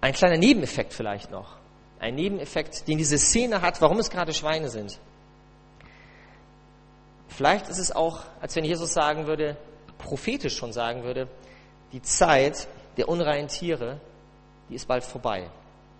Ein 0.00 0.14
kleiner 0.14 0.38
Nebeneffekt 0.38 0.94
vielleicht 0.94 1.30
noch. 1.30 1.56
Ein 1.98 2.14
Nebeneffekt, 2.14 2.88
den 2.88 2.96
diese 2.96 3.18
Szene 3.18 3.60
hat, 3.60 3.82
warum 3.82 3.98
es 3.98 4.08
gerade 4.08 4.32
Schweine 4.32 4.70
sind. 4.70 4.98
Vielleicht 7.28 7.68
ist 7.68 7.78
es 7.78 7.94
auch, 7.94 8.20
als 8.40 8.56
wenn 8.56 8.64
Jesus 8.64 8.94
sagen 8.94 9.26
würde, 9.26 9.58
prophetisch 9.98 10.56
schon 10.56 10.72
sagen 10.72 11.04
würde, 11.04 11.28
die 11.92 12.00
Zeit 12.00 12.66
der 12.96 13.08
unreinen 13.10 13.48
Tiere, 13.48 14.00
die 14.70 14.74
ist 14.76 14.88
bald 14.88 15.04
vorbei. 15.04 15.50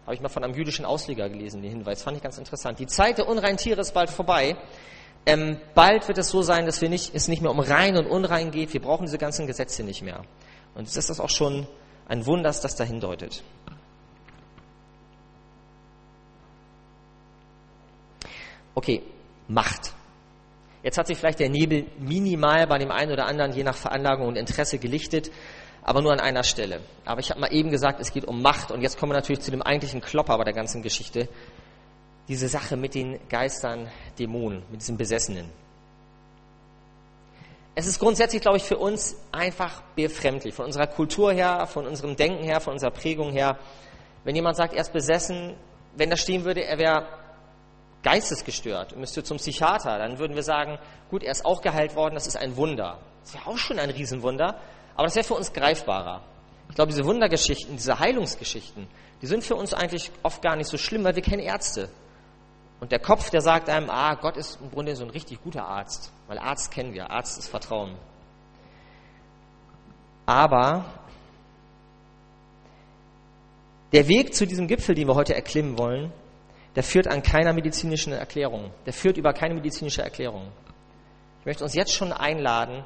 Habe 0.04 0.14
ich 0.14 0.20
mal 0.20 0.28
von 0.28 0.44
einem 0.44 0.54
jüdischen 0.54 0.84
Ausleger 0.84 1.28
gelesen, 1.28 1.62
den 1.62 1.70
Hinweis. 1.70 2.02
Fand 2.02 2.16
ich 2.16 2.22
ganz 2.22 2.38
interessant. 2.38 2.78
Die 2.78 2.86
Zeit 2.86 3.18
der 3.18 3.28
unreinen 3.28 3.56
Tiere 3.56 3.80
ist 3.80 3.92
bald 3.92 4.10
vorbei. 4.10 4.56
Ähm, 5.26 5.58
bald 5.74 6.08
wird 6.08 6.18
es 6.18 6.30
so 6.30 6.42
sein, 6.42 6.66
dass 6.66 6.80
wir 6.80 6.88
nicht, 6.88 7.14
es 7.14 7.28
nicht 7.28 7.42
mehr 7.42 7.50
um 7.50 7.60
rein 7.60 7.96
und 7.96 8.06
unrein 8.06 8.50
geht. 8.50 8.72
Wir 8.72 8.80
brauchen 8.80 9.04
diese 9.04 9.18
ganzen 9.18 9.46
Gesetze 9.46 9.82
nicht 9.82 10.02
mehr. 10.02 10.24
Und 10.74 10.88
es 10.88 10.96
ist 10.96 11.10
das 11.10 11.20
auch 11.20 11.28
schon 11.28 11.66
ein 12.08 12.26
Wunder, 12.26 12.48
das 12.48 12.60
das 12.60 12.74
dahin 12.74 13.00
deutet. 13.00 13.42
Okay, 18.74 19.02
Macht. 19.48 19.92
Jetzt 20.82 20.96
hat 20.96 21.06
sich 21.06 21.18
vielleicht 21.18 21.40
der 21.40 21.50
Nebel 21.50 21.86
minimal 21.98 22.66
bei 22.66 22.78
dem 22.78 22.90
einen 22.90 23.12
oder 23.12 23.26
anderen 23.26 23.52
je 23.52 23.64
nach 23.64 23.76
Veranlagung 23.76 24.28
und 24.28 24.36
Interesse 24.36 24.78
gelichtet, 24.78 25.30
aber 25.82 26.02
nur 26.02 26.12
an 26.12 26.20
einer 26.20 26.44
Stelle. 26.44 26.80
Aber 27.04 27.20
ich 27.20 27.30
habe 27.30 27.40
mal 27.40 27.52
eben 27.52 27.70
gesagt, 27.70 28.00
es 28.00 28.12
geht 28.12 28.24
um 28.24 28.42
Macht 28.42 28.70
und 28.70 28.82
jetzt 28.82 28.98
kommen 28.98 29.12
wir 29.12 29.16
natürlich 29.16 29.40
zu 29.40 29.50
dem 29.50 29.62
eigentlichen 29.62 30.00
Klopper 30.00 30.36
bei 30.38 30.44
der 30.44 30.52
ganzen 30.52 30.82
Geschichte. 30.82 31.28
Diese 32.28 32.48
Sache 32.48 32.76
mit 32.76 32.94
den 32.94 33.18
Geistern, 33.28 33.88
Dämonen, 34.18 34.62
mit 34.70 34.80
diesen 34.80 34.96
Besessenen. 34.96 35.48
Es 37.74 37.86
ist 37.86 37.98
grundsätzlich, 37.98 38.42
glaube 38.42 38.58
ich, 38.58 38.64
für 38.64 38.76
uns 38.76 39.16
einfach 39.32 39.82
befremdlich, 39.94 40.54
von 40.54 40.66
unserer 40.66 40.86
Kultur 40.86 41.32
her, 41.32 41.66
von 41.66 41.86
unserem 41.86 42.16
Denken 42.16 42.44
her, 42.44 42.60
von 42.60 42.74
unserer 42.74 42.90
Prägung 42.90 43.32
her. 43.32 43.58
Wenn 44.24 44.34
jemand 44.34 44.56
sagt, 44.56 44.74
er 44.74 44.82
ist 44.82 44.92
besessen, 44.92 45.54
wenn 45.96 46.10
da 46.10 46.16
stehen 46.16 46.44
würde, 46.44 46.64
er 46.64 46.78
wäre 46.78 47.06
geistesgestört 48.02 48.96
müsste 48.96 49.22
zum 49.22 49.36
Psychiater, 49.36 49.98
dann 49.98 50.18
würden 50.18 50.34
wir 50.34 50.42
sagen, 50.42 50.78
gut, 51.10 51.22
er 51.22 51.32
ist 51.32 51.44
auch 51.44 51.60
geheilt 51.60 51.96
worden, 51.96 52.14
das 52.14 52.26
ist 52.26 52.36
ein 52.36 52.56
Wunder. 52.56 52.98
Das 53.22 53.34
wäre 53.34 53.46
auch 53.46 53.58
schon 53.58 53.78
ein 53.78 53.90
Riesenwunder, 53.90 54.58
aber 55.00 55.06
das 55.06 55.14
wäre 55.14 55.24
für 55.24 55.34
uns 55.34 55.50
greifbarer. 55.54 56.20
Ich 56.68 56.74
glaube, 56.74 56.90
diese 56.90 57.06
Wundergeschichten, 57.06 57.74
diese 57.74 57.98
Heilungsgeschichten, 57.98 58.86
die 59.22 59.26
sind 59.26 59.42
für 59.42 59.54
uns 59.54 59.72
eigentlich 59.72 60.10
oft 60.22 60.42
gar 60.42 60.56
nicht 60.56 60.68
so 60.68 60.76
schlimm, 60.76 61.04
weil 61.04 61.16
wir 61.16 61.22
kennen 61.22 61.40
Ärzte. 61.40 61.88
Und 62.80 62.92
der 62.92 62.98
Kopf, 62.98 63.30
der 63.30 63.40
sagt 63.40 63.70
einem, 63.70 63.88
ah, 63.88 64.14
Gott 64.16 64.36
ist 64.36 64.60
im 64.60 64.70
Grunde 64.70 64.94
so 64.94 65.04
ein 65.04 65.08
richtig 65.08 65.42
guter 65.42 65.64
Arzt, 65.64 66.12
weil 66.26 66.36
Arzt 66.36 66.70
kennen 66.70 66.92
wir, 66.92 67.10
Arzt 67.10 67.38
ist 67.38 67.48
Vertrauen. 67.48 67.96
Aber 70.26 70.84
der 73.94 74.06
Weg 74.06 74.34
zu 74.34 74.46
diesem 74.46 74.68
Gipfel, 74.68 74.94
den 74.94 75.08
wir 75.08 75.14
heute 75.14 75.34
erklimmen 75.34 75.78
wollen, 75.78 76.12
der 76.76 76.82
führt 76.82 77.08
an 77.08 77.22
keiner 77.22 77.54
medizinischen 77.54 78.12
Erklärung. 78.12 78.70
Der 78.84 78.92
führt 78.92 79.16
über 79.16 79.32
keine 79.32 79.54
medizinische 79.54 80.02
Erklärung. 80.02 80.52
Ich 81.38 81.46
möchte 81.46 81.64
uns 81.64 81.72
jetzt 81.72 81.94
schon 81.94 82.12
einladen, 82.12 82.84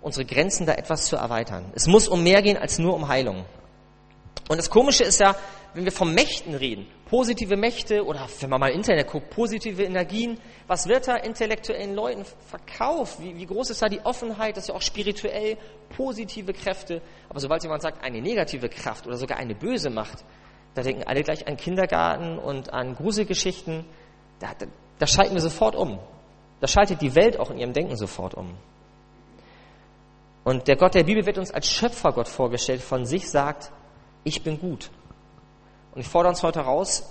unsere 0.00 0.24
Grenzen 0.24 0.66
da 0.66 0.74
etwas 0.74 1.06
zu 1.06 1.16
erweitern. 1.16 1.72
Es 1.74 1.86
muss 1.86 2.08
um 2.08 2.22
mehr 2.22 2.42
gehen 2.42 2.56
als 2.56 2.78
nur 2.78 2.94
um 2.94 3.08
Heilung. 3.08 3.44
Und 4.48 4.58
das 4.58 4.70
Komische 4.70 5.04
ist 5.04 5.20
ja, 5.20 5.34
wenn 5.74 5.84
wir 5.84 5.92
von 5.92 6.14
Mächten 6.14 6.54
reden, 6.54 6.86
positive 7.10 7.56
Mächte 7.56 8.04
oder 8.04 8.28
wenn 8.40 8.50
man 8.50 8.60
mal 8.60 8.70
Internet 8.70 9.08
guckt, 9.08 9.30
positive 9.30 9.82
Energien, 9.82 10.38
was 10.66 10.86
wird 10.88 11.08
da 11.08 11.16
intellektuellen 11.16 11.94
Leuten 11.94 12.24
verkauft? 12.24 13.20
Wie, 13.20 13.36
wie 13.36 13.46
groß 13.46 13.70
ist 13.70 13.82
da 13.82 13.88
die 13.88 14.00
Offenheit? 14.00 14.56
Das 14.56 14.64
ist 14.64 14.68
ja 14.68 14.74
auch 14.74 14.82
spirituell 14.82 15.56
positive 15.96 16.52
Kräfte. 16.52 17.02
Aber 17.28 17.40
sobald 17.40 17.62
jemand 17.62 17.82
sagt, 17.82 18.02
eine 18.02 18.20
negative 18.20 18.68
Kraft 18.68 19.06
oder 19.06 19.16
sogar 19.16 19.38
eine 19.38 19.54
böse 19.54 19.90
Macht, 19.90 20.24
da 20.74 20.82
denken 20.82 21.04
alle 21.04 21.22
gleich 21.22 21.46
an 21.48 21.56
Kindergarten 21.56 22.38
und 22.38 22.72
an 22.72 22.94
Gruselgeschichten. 22.94 23.84
Da, 24.38 24.52
da, 24.58 24.66
da 24.98 25.06
schalten 25.06 25.34
wir 25.34 25.40
sofort 25.40 25.74
um. 25.74 25.98
Da 26.60 26.68
schaltet 26.68 27.00
die 27.00 27.14
Welt 27.14 27.38
auch 27.38 27.50
in 27.50 27.58
ihrem 27.58 27.72
Denken 27.72 27.96
sofort 27.96 28.34
um. 28.34 28.54
Und 30.46 30.68
der 30.68 30.76
Gott 30.76 30.94
der 30.94 31.02
Bibel 31.02 31.26
wird 31.26 31.38
uns 31.38 31.50
als 31.50 31.68
Schöpfergott 31.68 32.28
vorgestellt, 32.28 32.80
von 32.80 33.04
sich 33.04 33.28
sagt, 33.28 33.72
ich 34.22 34.44
bin 34.44 34.60
gut. 34.60 34.90
Und 35.92 36.02
ich 36.02 36.06
fordere 36.06 36.30
uns 36.30 36.44
heute 36.44 36.60
heraus, 36.60 37.02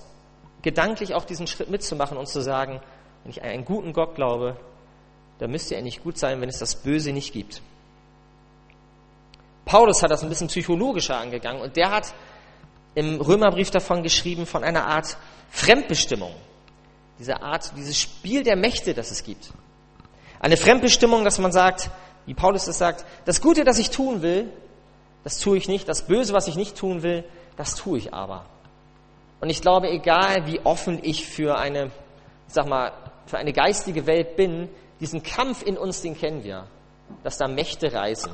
gedanklich 0.61 1.13
auch 1.13 1.25
diesen 1.25 1.45
Schritt 1.45 1.69
mitzumachen 1.69 2.17
und 2.17 2.29
zu 2.29 2.39
sagen, 2.39 2.79
wenn 3.23 3.31
ich 3.31 3.43
an 3.43 3.49
einen 3.49 3.65
guten 3.65 3.91
Gott 3.91 4.15
glaube, 4.15 4.55
dann 5.39 5.51
müsste 5.51 5.75
er 5.75 5.81
nicht 5.81 6.01
gut 6.01 6.17
sein, 6.17 6.39
wenn 6.39 6.47
es 6.47 6.59
das 6.59 6.77
Böse 6.77 7.11
nicht 7.11 7.33
gibt. 7.33 7.61
Paulus 9.65 10.01
hat 10.01 10.11
das 10.11 10.23
ein 10.23 10.29
bisschen 10.29 10.47
psychologischer 10.47 11.17
angegangen 11.17 11.61
und 11.61 11.75
der 11.75 11.91
hat 11.91 12.13
im 12.93 13.19
Römerbrief 13.19 13.69
davon 13.69 14.01
geschrieben, 14.01 14.45
von 14.45 14.63
einer 14.63 14.85
Art 14.85 15.17
Fremdbestimmung. 15.49 16.33
Diese 17.19 17.41
Art, 17.41 17.73
dieses 17.75 17.99
Spiel 17.99 18.43
der 18.43 18.55
Mächte, 18.55 18.93
das 18.93 19.11
es 19.11 19.25
gibt. 19.25 19.51
Eine 20.39 20.55
Fremdbestimmung, 20.55 21.25
dass 21.25 21.37
man 21.37 21.51
sagt, 21.51 21.89
wie 22.25 22.33
Paulus 22.33 22.67
es 22.67 22.77
sagt, 22.77 23.05
das 23.25 23.41
Gute, 23.41 23.63
das 23.63 23.79
ich 23.79 23.89
tun 23.89 24.21
will, 24.21 24.51
das 25.23 25.39
tue 25.39 25.57
ich 25.57 25.67
nicht, 25.67 25.87
das 25.87 26.07
Böse, 26.07 26.33
was 26.33 26.47
ich 26.47 26.55
nicht 26.55 26.75
tun 26.77 27.03
will, 27.03 27.23
das 27.57 27.75
tue 27.75 27.97
ich 27.97 28.13
aber. 28.13 28.45
Und 29.41 29.49
ich 29.49 29.61
glaube, 29.61 29.89
egal 29.89 30.47
wie 30.47 30.59
offen 30.63 30.99
ich 31.01 31.27
für 31.27 31.57
eine, 31.57 31.91
sag 32.47 32.67
mal, 32.67 32.91
für 33.25 33.37
eine 33.37 33.53
geistige 33.53 34.05
Welt 34.05 34.35
bin, 34.35 34.69
diesen 34.99 35.23
Kampf 35.23 35.63
in 35.63 35.77
uns, 35.77 36.01
den 36.01 36.17
kennen 36.17 36.43
wir, 36.43 36.67
dass 37.23 37.37
da 37.37 37.47
Mächte 37.47 37.91
reißen. 37.93 38.31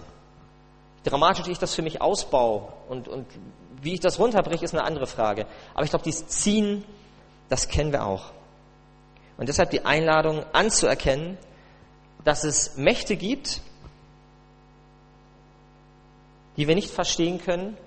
Wie 0.97 1.09
dramatisch 1.09 1.47
ich 1.47 1.59
das 1.59 1.73
für 1.73 1.81
mich 1.81 2.01
ausbaue 2.01 2.67
und, 2.89 3.07
und 3.07 3.25
wie 3.81 3.93
ich 3.93 3.99
das 3.99 4.19
runterbreche, 4.19 4.63
ist 4.63 4.73
eine 4.75 4.83
andere 4.83 5.07
Frage. 5.07 5.47
Aber 5.73 5.83
ich 5.83 5.89
glaube, 5.89 6.03
dieses 6.03 6.27
Ziehen, 6.27 6.85
das 7.49 7.67
kennen 7.67 7.91
wir 7.91 8.05
auch. 8.05 8.31
Und 9.37 9.49
deshalb 9.49 9.71
die 9.71 9.85
Einladung 9.85 10.45
anzuerkennen, 10.53 11.37
dass 12.23 12.43
es 12.43 12.77
Mächte 12.77 13.15
gibt, 13.15 13.61
die 16.57 16.67
wir 16.67 16.75
nicht 16.75 16.89
verstehen 16.89 17.41
können 17.41 17.77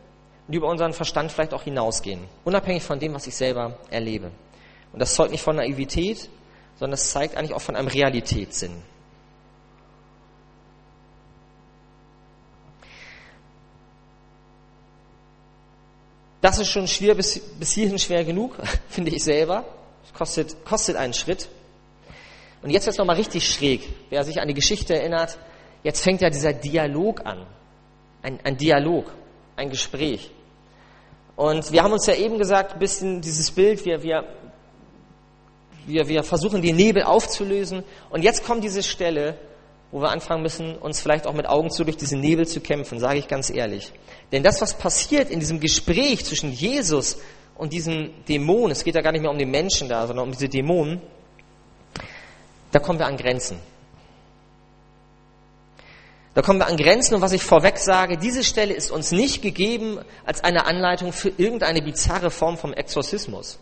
und 0.47 0.55
über 0.55 0.69
unseren 0.69 0.93
Verstand 0.93 1.33
vielleicht 1.33 1.55
auch 1.55 1.63
hinausgehen, 1.63 2.21
unabhängig 2.45 2.83
von 2.83 2.99
dem, 2.99 3.15
was 3.15 3.27
ich 3.27 3.35
selber 3.35 3.79
erlebe. 3.91 4.31
Und 4.93 5.01
das 5.01 5.15
zeugt 5.15 5.33
nicht 5.33 5.43
von 5.43 5.57
Naivität, 5.57 6.29
sondern 6.79 6.95
es 6.95 7.11
zeigt 7.11 7.37
eigentlich 7.37 7.55
auch 7.55 7.61
von 7.61 7.77
einem 7.77 7.89
Realitätssinn. 7.89 8.83
Das 16.41 16.59
ist 16.59 16.69
schon 16.69 16.87
schwer, 16.87 17.15
bis, 17.15 17.41
bis 17.59 17.73
hierhin 17.73 17.99
schwer 17.99 18.23
genug, 18.23 18.57
finde 18.89 19.11
ich 19.13 19.25
selber. 19.25 19.65
Es 20.05 20.13
kostet, 20.13 20.63
kostet 20.65 20.97
einen 20.97 21.15
Schritt. 21.15 21.49
Und 22.63 22.69
jetzt 22.69 22.85
wird 22.85 22.93
es 22.93 22.99
nochmal 22.99 23.17
richtig 23.17 23.49
schräg. 23.49 23.89
Wer 24.11 24.25
sich 24.25 24.41
an 24.41 24.49
die 24.49 24.55
Geschichte 24.55 24.95
erinnert, 24.95 25.39
jetzt 25.83 26.03
fängt 26.03 26.21
ja 26.21 26.29
dieser 26.29 26.53
Dialog 26.53 27.25
an. 27.25 27.47
Ein, 28.25 28.41
ein 28.43 28.57
Dialog 28.57 29.13
ein 29.57 29.71
Gespräch. 29.71 30.31
Und 31.37 31.73
wir 31.73 31.83
haben 31.83 31.93
uns 31.93 32.07
ja 32.07 32.15
eben 32.15 32.39
gesagt, 32.39 32.75
ein 32.75 32.79
bisschen 32.79 33.21
dieses 33.21 33.51
Bild, 33.51 33.85
wir, 33.85 34.03
wir, 34.03 34.25
wir, 35.87 36.09
wir 36.09 36.23
versuchen 36.23 36.63
den 36.63 36.77
Nebel 36.77 37.03
aufzulösen. 37.03 37.85
Und 38.11 38.23
jetzt 38.23 38.45
kommt 38.45 38.65
diese 38.65 38.83
Stelle, 38.83 39.37
wo 39.91 40.01
wir 40.01 40.11
anfangen 40.11 40.43
müssen, 40.43 40.77
uns 40.77 41.01
vielleicht 41.01 41.27
auch 41.27 41.35
mit 41.35 41.47
Augen 41.47 41.71
zu 41.71 41.85
durch 41.85 41.97
diesen 41.97 42.21
Nebel 42.21 42.47
zu 42.47 42.61
kämpfen, 42.61 42.99
sage 42.99 43.19
ich 43.19 43.29
ganz 43.29 43.51
ehrlich. 43.51 43.93
Denn 44.33 44.43
das, 44.43 44.61
was 44.61 44.75
passiert 44.75 45.31
in 45.31 45.41
diesem 45.41 45.61
Gespräch 45.61 46.25
zwischen 46.25 46.53
Jesus 46.53 47.19
und 47.57 47.73
diesem 47.73 48.25
Dämon, 48.29 48.71
es 48.71 48.83
geht 48.83 48.95
ja 48.95 49.03
gar 49.03 49.13
nicht 49.13 49.23
mehr 49.23 49.31
um 49.31 49.39
den 49.39 49.51
Menschen 49.51 49.89
da, 49.89 50.07
sondern 50.07 50.27
um 50.27 50.33
diese 50.33 50.49
Dämonen, 50.49 51.01
da 52.73 52.81
kommen 52.81 52.99
wir 52.99 53.07
an 53.07 53.17
Grenzen. 53.17 53.59
Da 56.35 56.43
kommen 56.43 56.59
wir 56.59 56.67
an 56.67 56.77
Grenzen 56.77 57.15
und 57.15 57.21
was 57.21 57.33
ich 57.33 57.43
vorweg 57.45 57.79
sage, 57.79 58.19
diese 58.19 58.43
Stelle 58.43 58.75
ist 58.75 58.91
uns 58.91 59.13
nicht 59.13 59.41
gegeben 59.41 60.01
als 60.27 60.43
eine 60.43 60.67
Anleitung 60.67 61.13
für 61.13 61.29
irgendeine 61.29 61.81
bizarre 61.81 62.31
Form 62.31 62.59
vom 62.59 62.73
Exorzismus. 62.73 63.61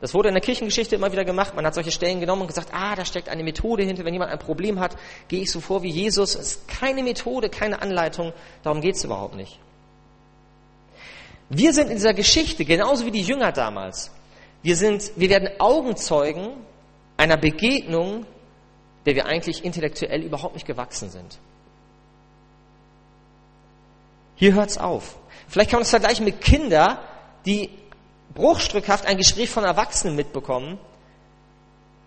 Das 0.00 0.14
wurde 0.14 0.28
in 0.28 0.34
der 0.34 0.42
Kirchengeschichte 0.42 0.94
immer 0.94 1.10
wieder 1.10 1.24
gemacht. 1.24 1.56
Man 1.56 1.66
hat 1.66 1.74
solche 1.74 1.90
Stellen 1.90 2.20
genommen 2.20 2.42
und 2.42 2.48
gesagt, 2.48 2.68
ah, 2.72 2.94
da 2.94 3.04
steckt 3.04 3.28
eine 3.28 3.42
Methode 3.42 3.82
hinter. 3.82 4.04
Wenn 4.04 4.12
jemand 4.12 4.30
ein 4.30 4.38
Problem 4.38 4.78
hat, 4.78 4.96
gehe 5.26 5.42
ich 5.42 5.50
so 5.50 5.60
vor 5.60 5.82
wie 5.82 5.90
Jesus. 5.90 6.36
Es 6.36 6.52
ist 6.52 6.68
keine 6.68 7.02
Methode, 7.02 7.50
keine 7.50 7.82
Anleitung. 7.82 8.32
Darum 8.62 8.80
geht 8.80 8.94
es 8.94 9.02
überhaupt 9.02 9.34
nicht. 9.34 9.58
Wir 11.48 11.72
sind 11.72 11.88
in 11.88 11.96
dieser 11.96 12.14
Geschichte 12.14 12.64
genauso 12.64 13.06
wie 13.06 13.10
die 13.10 13.22
Jünger 13.22 13.50
damals. 13.50 14.12
Wir 14.62 14.76
sind, 14.76 15.10
wir 15.16 15.30
werden 15.30 15.48
Augenzeugen 15.58 16.50
einer 17.16 17.36
Begegnung, 17.36 18.24
der 19.04 19.16
wir 19.16 19.26
eigentlich 19.26 19.64
intellektuell 19.64 20.22
überhaupt 20.22 20.54
nicht 20.54 20.66
gewachsen 20.66 21.10
sind. 21.10 21.38
Hier 24.38 24.54
hört's 24.54 24.78
auf. 24.78 25.16
Vielleicht 25.48 25.70
kann 25.70 25.78
man 25.78 25.82
das 25.82 25.90
vergleichen 25.90 26.24
mit 26.24 26.40
Kindern, 26.40 26.96
die 27.44 27.70
bruchstückhaft 28.34 29.04
ein 29.04 29.16
Gespräch 29.16 29.50
von 29.50 29.64
Erwachsenen 29.64 30.14
mitbekommen 30.14 30.78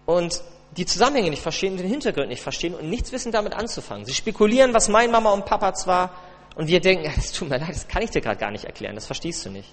und 0.05 0.41
die 0.77 0.85
Zusammenhänge 0.85 1.29
nicht 1.29 1.41
verstehen, 1.41 1.75
den 1.75 1.87
Hintergrund 1.87 2.29
nicht 2.29 2.41
verstehen 2.41 2.73
und 2.73 2.89
nichts 2.89 3.11
wissen, 3.11 3.33
damit 3.33 3.53
anzufangen. 3.53 4.05
Sie 4.05 4.13
spekulieren, 4.13 4.73
was 4.73 4.87
mein 4.87 5.11
Mama 5.11 5.31
und 5.31 5.45
Papa 5.45 5.73
zwar, 5.73 6.11
und 6.55 6.67
wir 6.67 6.79
denken, 6.79 7.11
das 7.15 7.33
tut 7.33 7.49
mir 7.49 7.57
leid, 7.57 7.71
das 7.75 7.89
kann 7.89 8.01
ich 8.01 8.11
dir 8.11 8.21
gerade 8.21 8.39
gar 8.39 8.51
nicht 8.51 8.63
erklären, 8.63 8.95
das 8.95 9.05
verstehst 9.05 9.45
du 9.45 9.49
nicht. 9.49 9.69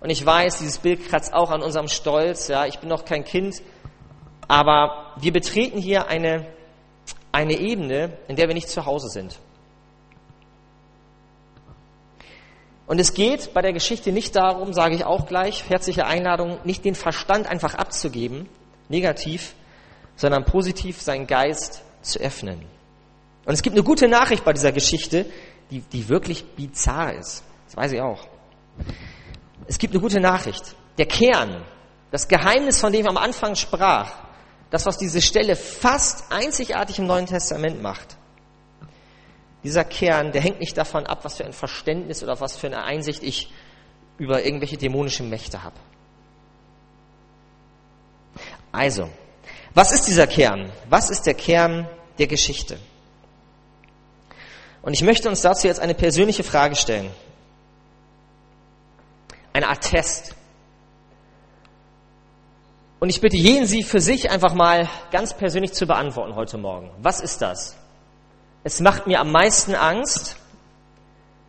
Und 0.00 0.10
ich 0.10 0.24
weiß, 0.26 0.58
dieses 0.58 0.78
Bild 0.78 1.08
kratzt 1.08 1.32
auch 1.32 1.50
an 1.50 1.62
unserem 1.62 1.86
Stolz, 1.86 2.48
ja, 2.48 2.66
ich 2.66 2.80
bin 2.80 2.88
noch 2.88 3.04
kein 3.04 3.22
Kind, 3.22 3.62
aber 4.48 5.12
wir 5.20 5.32
betreten 5.32 5.78
hier 5.78 6.08
eine, 6.08 6.44
eine 7.30 7.56
Ebene, 7.56 8.18
in 8.26 8.34
der 8.34 8.48
wir 8.48 8.54
nicht 8.54 8.68
zu 8.68 8.84
Hause 8.84 9.08
sind. 9.08 9.38
Und 12.88 12.98
es 12.98 13.12
geht 13.12 13.52
bei 13.52 13.60
der 13.60 13.74
Geschichte 13.74 14.12
nicht 14.12 14.34
darum, 14.34 14.72
sage 14.72 14.94
ich 14.94 15.04
auch 15.04 15.26
gleich, 15.26 15.68
herzliche 15.68 16.06
Einladung, 16.06 16.58
nicht 16.64 16.86
den 16.86 16.94
Verstand 16.94 17.46
einfach 17.46 17.74
abzugeben, 17.74 18.48
negativ, 18.88 19.54
sondern 20.16 20.46
positiv 20.46 21.00
seinen 21.00 21.26
Geist 21.26 21.82
zu 22.00 22.18
öffnen. 22.18 22.64
Und 23.44 23.52
es 23.52 23.60
gibt 23.60 23.76
eine 23.76 23.84
gute 23.84 24.08
Nachricht 24.08 24.42
bei 24.42 24.54
dieser 24.54 24.72
Geschichte, 24.72 25.26
die, 25.70 25.80
die 25.80 26.08
wirklich 26.08 26.46
bizarr 26.54 27.12
ist. 27.12 27.44
Das 27.66 27.76
weiß 27.76 27.92
ich 27.92 28.00
auch. 28.00 28.26
Es 29.66 29.78
gibt 29.78 29.92
eine 29.92 30.00
gute 30.00 30.18
Nachricht. 30.18 30.74
Der 30.96 31.06
Kern, 31.06 31.62
das 32.10 32.26
Geheimnis, 32.26 32.80
von 32.80 32.90
dem 32.90 33.02
ich 33.02 33.08
am 33.08 33.18
Anfang 33.18 33.54
sprach, 33.54 34.12
das, 34.70 34.86
was 34.86 34.96
diese 34.96 35.20
Stelle 35.20 35.56
fast 35.56 36.32
einzigartig 36.32 36.98
im 36.98 37.06
Neuen 37.06 37.26
Testament 37.26 37.82
macht, 37.82 38.17
dieser 39.64 39.84
Kern, 39.84 40.32
der 40.32 40.40
hängt 40.40 40.60
nicht 40.60 40.76
davon 40.76 41.06
ab, 41.06 41.20
was 41.24 41.36
für 41.36 41.44
ein 41.44 41.52
Verständnis 41.52 42.22
oder 42.22 42.40
was 42.40 42.56
für 42.56 42.68
eine 42.68 42.84
Einsicht 42.84 43.22
ich 43.22 43.52
über 44.16 44.44
irgendwelche 44.44 44.76
dämonischen 44.76 45.28
Mächte 45.28 45.62
habe. 45.62 45.76
Also, 48.72 49.08
was 49.74 49.92
ist 49.92 50.06
dieser 50.06 50.26
Kern? 50.26 50.70
Was 50.88 51.10
ist 51.10 51.22
der 51.22 51.34
Kern 51.34 51.88
der 52.18 52.26
Geschichte? 52.26 52.78
Und 54.82 54.94
ich 54.94 55.02
möchte 55.02 55.28
uns 55.28 55.40
dazu 55.40 55.66
jetzt 55.66 55.80
eine 55.80 55.94
persönliche 55.94 56.44
Frage 56.44 56.76
stellen. 56.76 57.10
Eine 59.52 59.68
Art 59.68 59.82
Test. 59.82 60.34
Und 63.00 63.10
ich 63.10 63.20
bitte 63.20 63.36
jeden 63.36 63.66
Sie 63.66 63.82
für 63.82 64.00
sich 64.00 64.30
einfach 64.30 64.54
mal 64.54 64.88
ganz 65.10 65.34
persönlich 65.34 65.72
zu 65.72 65.86
beantworten 65.86 66.34
heute 66.34 66.58
Morgen. 66.58 66.90
Was 67.00 67.20
ist 67.20 67.42
das? 67.42 67.76
Es 68.64 68.80
macht 68.80 69.06
mir 69.06 69.20
am 69.20 69.32
meisten 69.32 69.74
Angst. 69.74 70.36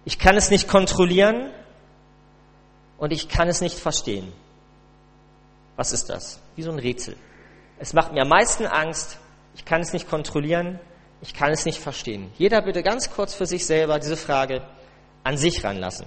Ich 0.05 0.19
kann 0.19 0.37
es 0.37 0.49
nicht 0.49 0.67
kontrollieren 0.67 1.51
und 2.97 3.11
ich 3.11 3.29
kann 3.29 3.47
es 3.47 3.61
nicht 3.61 3.77
verstehen. 3.77 4.31
Was 5.75 5.91
ist 5.91 6.09
das? 6.09 6.39
Wie 6.55 6.61
so 6.63 6.71
ein 6.71 6.79
Rätsel. 6.79 7.15
Es 7.79 7.93
macht 7.93 8.11
mir 8.11 8.23
am 8.23 8.29
meisten 8.29 8.65
Angst. 8.65 9.17
Ich 9.55 9.65
kann 9.65 9.81
es 9.81 9.93
nicht 9.93 10.09
kontrollieren. 10.09 10.79
Ich 11.21 11.33
kann 11.33 11.51
es 11.51 11.65
nicht 11.65 11.79
verstehen. 11.79 12.31
Jeder 12.37 12.61
bitte 12.61 12.83
ganz 12.83 13.11
kurz 13.11 13.33
für 13.33 13.45
sich 13.45 13.65
selber 13.65 13.99
diese 13.99 14.17
Frage 14.17 14.61
an 15.23 15.37
sich 15.37 15.63
ranlassen. 15.63 16.05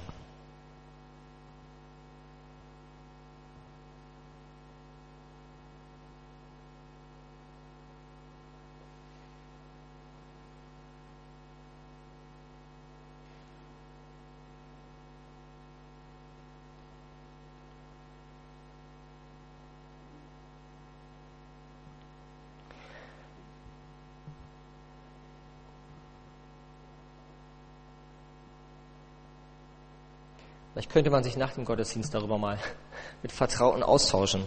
Könnte 30.92 31.10
man 31.10 31.24
sich 31.24 31.36
nach 31.36 31.52
dem 31.54 31.64
Gottesdienst 31.64 32.14
darüber 32.14 32.38
mal 32.38 32.58
mit 33.22 33.32
Vertrauten 33.32 33.82
austauschen. 33.82 34.44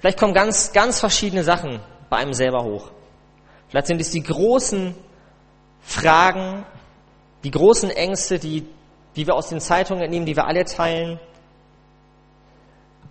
Vielleicht 0.00 0.18
kommen 0.18 0.34
ganz, 0.34 0.72
ganz 0.72 1.00
verschiedene 1.00 1.44
Sachen 1.44 1.80
bei 2.10 2.18
einem 2.18 2.34
selber 2.34 2.64
hoch. 2.64 2.90
Vielleicht 3.68 3.86
sind 3.86 4.00
es 4.00 4.10
die 4.10 4.22
großen 4.22 4.94
Fragen, 5.80 6.66
die 7.44 7.50
großen 7.50 7.90
Ängste, 7.90 8.38
die, 8.38 8.66
die 9.16 9.26
wir 9.26 9.34
aus 9.34 9.48
den 9.48 9.60
Zeitungen 9.60 10.02
entnehmen, 10.02 10.26
die 10.26 10.36
wir 10.36 10.46
alle 10.46 10.64
teilen. 10.64 11.18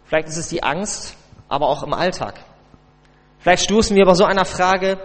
Vielleicht 0.05 0.27
ist 0.27 0.37
es 0.37 0.49
die 0.49 0.63
Angst, 0.63 1.15
aber 1.47 1.67
auch 1.67 1.83
im 1.83 1.93
Alltag. 1.93 2.35
Vielleicht 3.39 3.63
stoßen 3.63 3.95
wir 3.95 4.05
bei 4.05 4.13
so 4.13 4.25
einer 4.25 4.45
Frage 4.45 4.99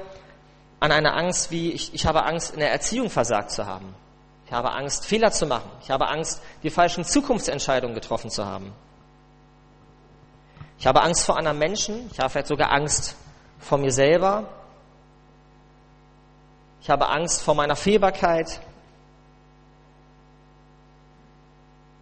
an 0.78 0.92
eine 0.92 1.14
Angst 1.14 1.50
wie, 1.50 1.72
ich, 1.72 1.94
ich 1.94 2.06
habe 2.06 2.24
Angst, 2.24 2.52
in 2.52 2.60
der 2.60 2.70
Erziehung 2.70 3.08
versagt 3.08 3.50
zu 3.50 3.66
haben. 3.66 3.94
Ich 4.46 4.52
habe 4.52 4.72
Angst, 4.72 5.04
Fehler 5.06 5.32
zu 5.32 5.46
machen. 5.46 5.68
Ich 5.82 5.90
habe 5.90 6.08
Angst, 6.08 6.40
die 6.62 6.70
falschen 6.70 7.04
Zukunftsentscheidungen 7.04 7.94
getroffen 7.94 8.30
zu 8.30 8.46
haben. 8.46 8.72
Ich 10.78 10.86
habe 10.86 11.02
Angst 11.02 11.26
vor 11.26 11.36
anderen 11.36 11.58
Menschen. 11.58 12.08
Ich 12.12 12.20
habe 12.20 12.30
vielleicht 12.30 12.46
sogar 12.46 12.70
Angst 12.70 13.16
vor 13.58 13.78
mir 13.78 13.90
selber. 13.90 14.48
Ich 16.80 16.88
habe 16.88 17.08
Angst 17.08 17.42
vor 17.42 17.56
meiner 17.56 17.74
Fehlbarkeit. 17.74 18.60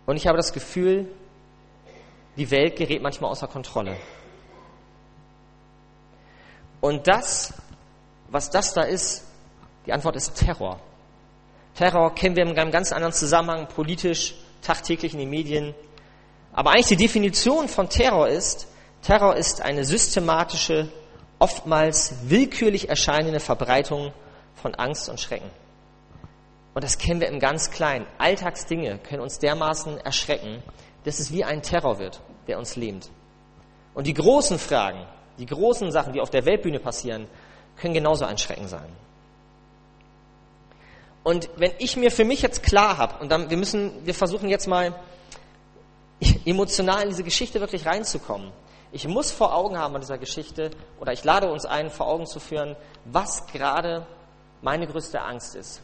Und 0.04 0.16
ich 0.16 0.26
habe 0.26 0.36
das 0.36 0.52
Gefühl, 0.52 1.08
die 2.36 2.50
Welt 2.50 2.76
gerät 2.76 3.00
manchmal 3.00 3.30
außer 3.30 3.48
Kontrolle. 3.48 3.96
Und 6.82 7.06
das, 7.06 7.54
was 8.28 8.50
das 8.50 8.74
da 8.74 8.82
ist, 8.82 9.24
die 9.86 9.92
Antwort 9.94 10.16
ist 10.16 10.34
Terror. 10.34 10.78
Terror 11.74 12.14
kennen 12.14 12.36
wir 12.36 12.44
in 12.44 12.56
einem 12.56 12.70
ganz 12.70 12.92
anderen 12.92 13.12
Zusammenhang, 13.12 13.68
politisch, 13.68 14.34
tagtäglich 14.62 15.12
in 15.12 15.18
den 15.18 15.30
Medien. 15.30 15.74
Aber 16.52 16.70
eigentlich 16.70 16.86
die 16.86 16.96
Definition 16.96 17.68
von 17.68 17.88
Terror 17.88 18.28
ist, 18.28 18.68
Terror 19.02 19.36
ist 19.36 19.60
eine 19.60 19.84
systematische, 19.84 20.88
oftmals 21.38 22.14
willkürlich 22.30 22.88
erscheinende 22.88 23.40
Verbreitung 23.40 24.12
von 24.54 24.74
Angst 24.76 25.08
und 25.08 25.20
Schrecken. 25.20 25.50
Und 26.74 26.82
das 26.82 26.98
kennen 26.98 27.20
wir 27.20 27.28
im 27.28 27.38
ganz 27.38 27.70
Kleinen. 27.70 28.06
Alltagsdinge 28.18 28.98
können 28.98 29.22
uns 29.22 29.38
dermaßen 29.38 29.98
erschrecken, 29.98 30.62
dass 31.04 31.18
es 31.18 31.32
wie 31.32 31.44
ein 31.44 31.62
Terror 31.62 31.98
wird, 31.98 32.20
der 32.46 32.58
uns 32.58 32.76
lähmt. 32.76 33.10
Und 33.94 34.06
die 34.06 34.14
großen 34.14 34.58
Fragen, 34.58 35.06
die 35.38 35.46
großen 35.46 35.90
Sachen, 35.92 36.12
die 36.12 36.20
auf 36.20 36.30
der 36.30 36.46
Weltbühne 36.46 36.80
passieren, 36.80 37.26
können 37.76 37.94
genauso 37.94 38.24
ein 38.24 38.38
Schrecken 38.38 38.68
sein. 38.68 38.88
Und 41.24 41.48
wenn 41.56 41.72
ich 41.78 41.96
mir 41.96 42.10
für 42.10 42.24
mich 42.24 42.42
jetzt 42.42 42.62
klar 42.62 42.98
habe, 42.98 43.20
und 43.20 43.32
dann, 43.32 43.50
wir 43.50 43.56
müssen, 43.56 44.06
wir 44.06 44.14
versuchen 44.14 44.48
jetzt 44.48 44.68
mal 44.68 44.94
emotional 46.44 47.02
in 47.02 47.08
diese 47.08 47.24
Geschichte 47.24 47.60
wirklich 47.60 47.86
reinzukommen. 47.86 48.52
Ich 48.92 49.08
muss 49.08 49.32
vor 49.32 49.54
Augen 49.54 49.76
haben 49.76 49.94
an 49.94 50.02
dieser 50.02 50.18
Geschichte, 50.18 50.70
oder 51.00 51.12
ich 51.12 51.24
lade 51.24 51.50
uns 51.50 51.64
ein, 51.64 51.90
vor 51.90 52.06
Augen 52.06 52.26
zu 52.26 52.38
führen, 52.38 52.76
was 53.06 53.46
gerade 53.46 54.06
meine 54.62 54.86
größte 54.86 55.20
Angst 55.20 55.56
ist. 55.56 55.80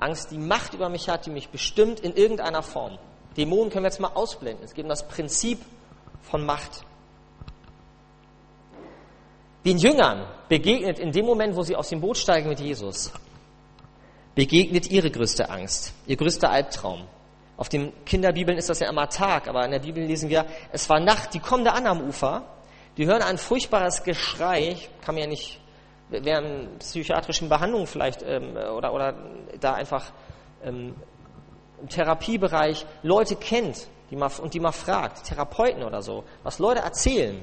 Angst, 0.00 0.30
die 0.30 0.38
Macht 0.38 0.74
über 0.74 0.88
mich 0.88 1.08
hat, 1.08 1.26
die 1.26 1.30
mich 1.30 1.50
bestimmt 1.50 2.00
in 2.00 2.14
irgendeiner 2.14 2.62
Form. 2.62 2.98
Dämonen 3.36 3.70
können 3.70 3.84
wir 3.84 3.90
jetzt 3.90 4.00
mal 4.00 4.12
ausblenden. 4.14 4.64
Es 4.64 4.74
geht 4.74 4.84
um 4.84 4.88
das 4.88 5.06
Prinzip 5.06 5.60
von 6.22 6.44
Macht. 6.44 6.84
Den 9.64 9.78
Jüngern 9.78 10.26
begegnet 10.48 10.98
in 10.98 11.12
dem 11.12 11.26
Moment, 11.26 11.54
wo 11.54 11.62
sie 11.62 11.76
aus 11.76 11.88
dem 11.88 12.00
Boot 12.00 12.18
steigen 12.18 12.48
mit 12.48 12.60
Jesus, 12.60 13.12
begegnet 14.34 14.90
ihre 14.90 15.10
größte 15.10 15.50
Angst, 15.50 15.92
ihr 16.06 16.16
größter 16.16 16.50
Albtraum. 16.50 17.06
Auf 17.56 17.68
den 17.68 17.92
Kinderbibeln 18.04 18.58
ist 18.58 18.68
das 18.68 18.80
ja 18.80 18.88
immer 18.88 19.08
Tag, 19.08 19.46
aber 19.48 19.64
in 19.64 19.70
der 19.70 19.78
Bibel 19.78 20.04
lesen 20.04 20.28
wir, 20.28 20.44
es 20.72 20.88
war 20.88 20.98
Nacht, 20.98 21.34
die 21.34 21.38
kommen 21.38 21.64
da 21.64 21.72
an 21.72 21.86
am 21.86 22.00
Ufer, 22.00 22.42
die 22.96 23.06
hören 23.06 23.22
ein 23.22 23.38
furchtbares 23.38 24.02
Geschrei, 24.02 24.76
kann 25.02 25.14
man 25.14 25.24
ja 25.24 25.30
nicht, 25.30 25.60
während 26.08 26.80
psychiatrischen 26.80 27.48
Behandlungen 27.48 27.86
vielleicht 27.86 28.22
ähm, 28.22 28.56
oder, 28.56 28.92
oder 28.92 29.14
da 29.60 29.74
einfach 29.74 30.12
ähm, 30.64 30.94
im 31.80 31.88
Therapiebereich 31.88 32.86
Leute 33.02 33.36
kennt 33.36 33.88
die 34.10 34.16
mal, 34.16 34.30
und 34.40 34.54
die 34.54 34.60
mal 34.60 34.72
fragt, 34.72 35.24
Therapeuten 35.24 35.82
oder 35.82 36.02
so, 36.02 36.24
was 36.42 36.58
Leute 36.58 36.80
erzählen, 36.80 37.42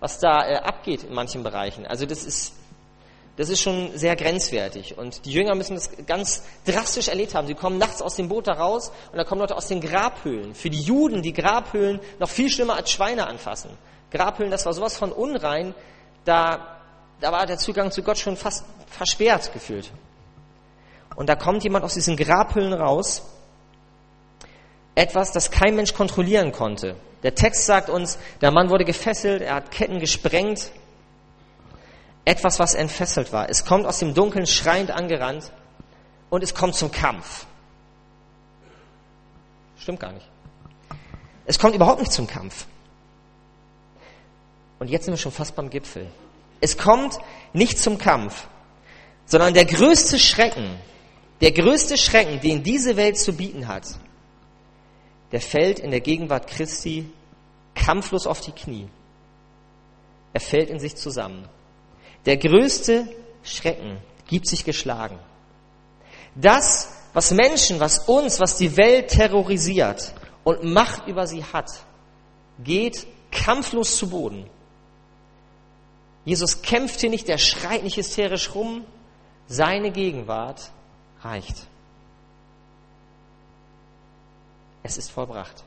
was 0.00 0.18
da 0.18 0.46
äh, 0.46 0.56
abgeht 0.56 1.04
in 1.04 1.14
manchen 1.14 1.42
Bereichen. 1.42 1.86
Also 1.86 2.06
das 2.06 2.24
ist 2.24 2.54
das 3.36 3.48
ist 3.48 3.62
schon 3.62 3.96
sehr 3.96 4.14
grenzwertig. 4.14 4.98
Und 4.98 5.24
die 5.24 5.32
Jünger 5.32 5.54
müssen 5.54 5.74
das 5.74 5.90
ganz 6.06 6.42
drastisch 6.66 7.08
erlebt 7.08 7.34
haben. 7.34 7.46
Sie 7.46 7.54
kommen 7.54 7.78
nachts 7.78 8.02
aus 8.02 8.16
dem 8.16 8.28
Boot 8.28 8.46
da 8.46 8.52
raus 8.52 8.92
und 9.10 9.16
da 9.16 9.24
kommen 9.24 9.40
Leute 9.40 9.56
aus 9.56 9.68
den 9.68 9.80
Grabhöhlen. 9.80 10.54
Für 10.54 10.68
die 10.68 10.80
Juden 10.80 11.22
die 11.22 11.32
Grabhöhlen 11.32 12.00
noch 12.18 12.28
viel 12.28 12.50
schlimmer 12.50 12.74
als 12.74 12.90
Schweine 12.90 13.26
anfassen. 13.26 13.70
Grabhöhlen, 14.10 14.50
das 14.50 14.66
war 14.66 14.74
sowas 14.74 14.96
von 14.96 15.12
unrein, 15.12 15.74
da, 16.26 16.78
da 17.20 17.32
war 17.32 17.46
der 17.46 17.56
Zugang 17.56 17.90
zu 17.90 18.02
Gott 18.02 18.18
schon 18.18 18.36
fast 18.36 18.64
versperrt 18.86 19.52
gefühlt. 19.54 19.90
Und 21.16 21.28
da 21.28 21.34
kommt 21.34 21.64
jemand 21.64 21.84
aus 21.84 21.94
diesen 21.94 22.16
Grabhöhlen 22.16 22.74
raus, 22.74 23.22
etwas, 24.94 25.32
das 25.32 25.50
kein 25.50 25.74
Mensch 25.74 25.94
kontrollieren 25.94 26.52
konnte. 26.52 26.96
Der 27.22 27.34
Text 27.34 27.64
sagt 27.64 27.88
uns, 27.88 28.18
der 28.42 28.50
Mann 28.50 28.68
wurde 28.68 28.84
gefesselt, 28.84 29.40
er 29.40 29.54
hat 29.54 29.70
Ketten 29.70 30.00
gesprengt, 30.00 30.70
etwas, 32.24 32.58
was 32.58 32.74
entfesselt 32.74 33.32
war. 33.32 33.48
Es 33.48 33.64
kommt 33.64 33.86
aus 33.86 33.98
dem 33.98 34.14
Dunkeln 34.14 34.46
schreiend 34.46 34.90
angerannt 34.90 35.52
und 36.30 36.42
es 36.42 36.54
kommt 36.54 36.74
zum 36.74 36.90
Kampf. 36.90 37.46
Stimmt 39.78 40.00
gar 40.00 40.12
nicht. 40.12 40.28
Es 41.44 41.58
kommt 41.58 41.74
überhaupt 41.74 42.00
nicht 42.00 42.12
zum 42.12 42.26
Kampf. 42.26 42.66
Und 44.78 44.88
jetzt 44.88 45.04
sind 45.04 45.14
wir 45.14 45.18
schon 45.18 45.32
fast 45.32 45.56
beim 45.56 45.70
Gipfel. 45.70 46.08
Es 46.60 46.78
kommt 46.78 47.18
nicht 47.52 47.78
zum 47.78 47.98
Kampf, 47.98 48.46
sondern 49.26 49.54
der 49.54 49.64
größte 49.64 50.18
Schrecken, 50.18 50.76
der 51.40 51.52
größte 51.52 51.98
Schrecken, 51.98 52.40
den 52.40 52.62
diese 52.62 52.96
Welt 52.96 53.18
zu 53.18 53.32
bieten 53.32 53.66
hat, 53.66 53.84
der 55.32 55.40
fällt 55.40 55.80
in 55.80 55.90
der 55.90 56.00
Gegenwart 56.00 56.46
Christi 56.46 57.10
kampflos 57.74 58.26
auf 58.26 58.40
die 58.40 58.52
Knie. 58.52 58.88
Er 60.32 60.40
fällt 60.40 60.70
in 60.70 60.78
sich 60.78 60.94
zusammen. 60.96 61.48
Der 62.26 62.36
größte 62.36 63.08
Schrecken 63.42 63.98
gibt 64.26 64.46
sich 64.46 64.64
geschlagen. 64.64 65.18
Das, 66.34 66.90
was 67.12 67.30
Menschen, 67.32 67.80
was 67.80 68.08
uns, 68.08 68.40
was 68.40 68.56
die 68.56 68.76
Welt 68.76 69.08
terrorisiert 69.08 70.14
und 70.44 70.64
Macht 70.64 71.06
über 71.08 71.26
sie 71.26 71.44
hat, 71.44 71.70
geht 72.62 73.06
kampflos 73.30 73.96
zu 73.96 74.08
Boden. 74.08 74.48
Jesus 76.24 76.62
kämpft 76.62 77.00
hier 77.00 77.10
nicht, 77.10 77.26
der 77.28 77.38
schreit 77.38 77.82
nicht 77.82 77.96
hysterisch 77.96 78.54
rum, 78.54 78.84
seine 79.48 79.90
Gegenwart 79.90 80.70
reicht. 81.22 81.66
Es 84.84 84.96
ist 84.98 85.10
vollbracht. 85.10 85.64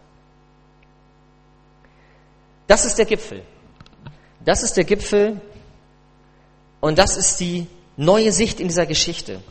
Das 2.68 2.86
ist 2.86 2.98
der 2.98 3.06
Gipfel. 3.06 3.44
Das 4.44 4.64
ist 4.64 4.76
der 4.76 4.86
Gipfel 4.86 5.42
und 6.82 6.98
das 6.98 7.18
ist 7.18 7.40
die 7.40 7.68
neue 7.98 8.32
Sicht 8.32 8.60
in 8.60 8.68
dieser 8.68 8.86
Geschichte. 8.86 9.42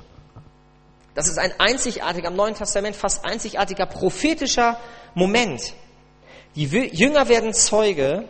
Das 1.14 1.28
ist 1.28 1.38
ein 1.38 1.52
einzigartiger, 1.58 2.28
im 2.28 2.36
Neuen 2.36 2.54
Testament 2.54 2.96
fast 2.96 3.24
einzigartiger 3.24 3.86
prophetischer 3.86 4.78
Moment. 5.14 5.74
Die 6.56 6.64
Jünger 6.64 7.28
werden 7.28 7.54
Zeuge, 7.54 8.28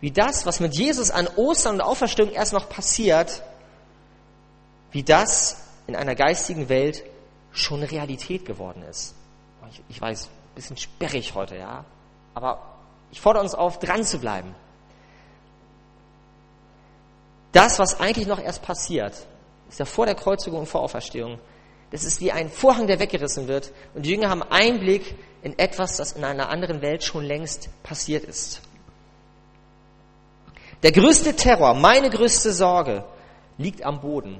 wie 0.00 0.10
das, 0.10 0.44
was 0.46 0.60
mit 0.60 0.74
Jesus 0.76 1.10
an 1.10 1.26
Ostern 1.36 1.76
und 1.76 1.80
Auferstehung 1.80 2.30
erst 2.30 2.52
noch 2.52 2.68
passiert, 2.68 3.42
wie 4.92 5.02
das 5.02 5.64
in 5.86 5.96
einer 5.96 6.14
geistigen 6.14 6.68
Welt 6.68 7.02
schon 7.52 7.82
Realität 7.82 8.44
geworden 8.44 8.82
ist. 8.88 9.14
Ich, 9.70 9.82
ich 9.88 10.00
weiß, 10.00 10.28
bisschen 10.54 10.76
sperrig 10.76 11.34
heute, 11.34 11.56
ja, 11.56 11.84
aber 12.34 12.76
ich 13.10 13.20
fordere 13.20 13.42
uns 13.42 13.54
auf, 13.54 13.78
dran 13.78 14.04
zu 14.04 14.18
bleiben. 14.18 14.54
Das, 17.56 17.78
was 17.78 17.98
eigentlich 17.98 18.26
noch 18.26 18.38
erst 18.38 18.62
passiert, 18.62 19.14
ist 19.68 19.78
ja 19.78 19.86
vor 19.86 20.04
der 20.04 20.14
Kreuzigung 20.14 20.60
und 20.60 20.66
vor 20.66 20.82
Auferstehung, 20.82 21.38
das 21.90 22.04
ist 22.04 22.20
wie 22.20 22.30
ein 22.30 22.50
Vorhang, 22.50 22.86
der 22.86 22.98
weggerissen 22.98 23.48
wird. 23.48 23.72
Und 23.94 24.04
die 24.04 24.10
Jünger 24.10 24.28
haben 24.28 24.42
Einblick 24.42 25.14
in 25.42 25.58
etwas, 25.58 25.96
das 25.96 26.12
in 26.12 26.24
einer 26.24 26.50
anderen 26.50 26.82
Welt 26.82 27.02
schon 27.02 27.24
längst 27.24 27.70
passiert 27.82 28.24
ist. 28.24 28.60
Der 30.82 30.92
größte 30.92 31.34
Terror, 31.34 31.74
meine 31.74 32.10
größte 32.10 32.52
Sorge, 32.52 33.04
liegt 33.56 33.82
am 33.82 34.00
Boden 34.00 34.38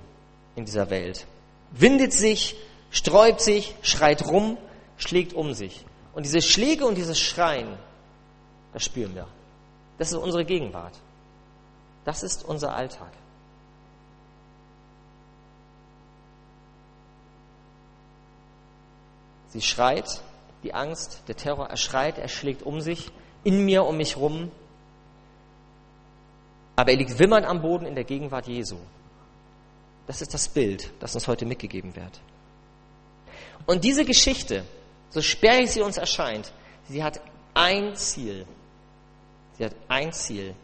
in 0.55 0.67
dieser 0.67 0.91
Welt. 0.91 1.27
Windet 1.71 2.13
sich, 2.13 2.57
sträubt 2.91 3.41
sich, 3.41 3.75
schreit 3.81 4.27
rum, 4.27 4.59
schlägt 4.99 5.33
um 5.33 5.55
sich. 5.55 5.87
Und 6.13 6.27
diese 6.27 6.43
Schläge 6.43 6.85
und 6.85 6.97
dieses 6.97 7.19
Schreien, 7.19 7.79
das 8.75 8.85
spüren 8.85 9.15
wir. 9.15 9.27
Das 9.97 10.13
ist 10.13 10.19
unsere 10.19 10.45
Gegenwart. 10.45 10.93
Das 12.07 12.23
ist 12.23 12.45
unser 12.45 12.73
Alltag. 12.73 13.11
Sie 19.49 19.61
schreit, 19.61 20.23
die 20.63 20.73
Angst, 20.73 21.23
der 21.27 21.37
Terror, 21.37 21.69
er 21.69 21.77
schreit, 21.77 22.19
er 22.19 22.29
schlägt 22.29 22.63
um 22.63 22.81
sich, 22.81 23.11
in 23.43 23.65
mir, 23.65 23.85
um 23.85 23.97
mich 23.97 24.17
rum. 24.17 24.53
Aber 26.77 26.93
er 26.93 26.97
liegt 26.97 27.19
wimmernd 27.19 27.45
am 27.45 27.61
Boden 27.61 27.87
in 27.87 27.97
der 27.97 28.05
Gegenwart 28.05 28.47
Jesu. 28.47 28.77
Das 30.07 30.23
ist 30.23 30.33
das 30.33 30.49
Bild, 30.49 30.93
das 31.01 31.13
uns 31.17 31.27
heute 31.27 31.45
mitgegeben 31.45 31.97
wird. 31.97 32.21
Und 33.67 33.83
diese 33.83 34.05
Geschichte, 34.05 34.65
so 35.11 35.21
sperrig 35.23 35.73
sie 35.73 35.83
uns 35.83 35.97
erscheint, 35.97 36.53
sie 36.89 37.03
hat 37.03 37.21
ein 37.53 37.97
Ziel. 37.97 38.47
Sie 39.59 39.65
hat 39.65 39.75
ein 39.89 40.13
Ziel. 40.13 40.55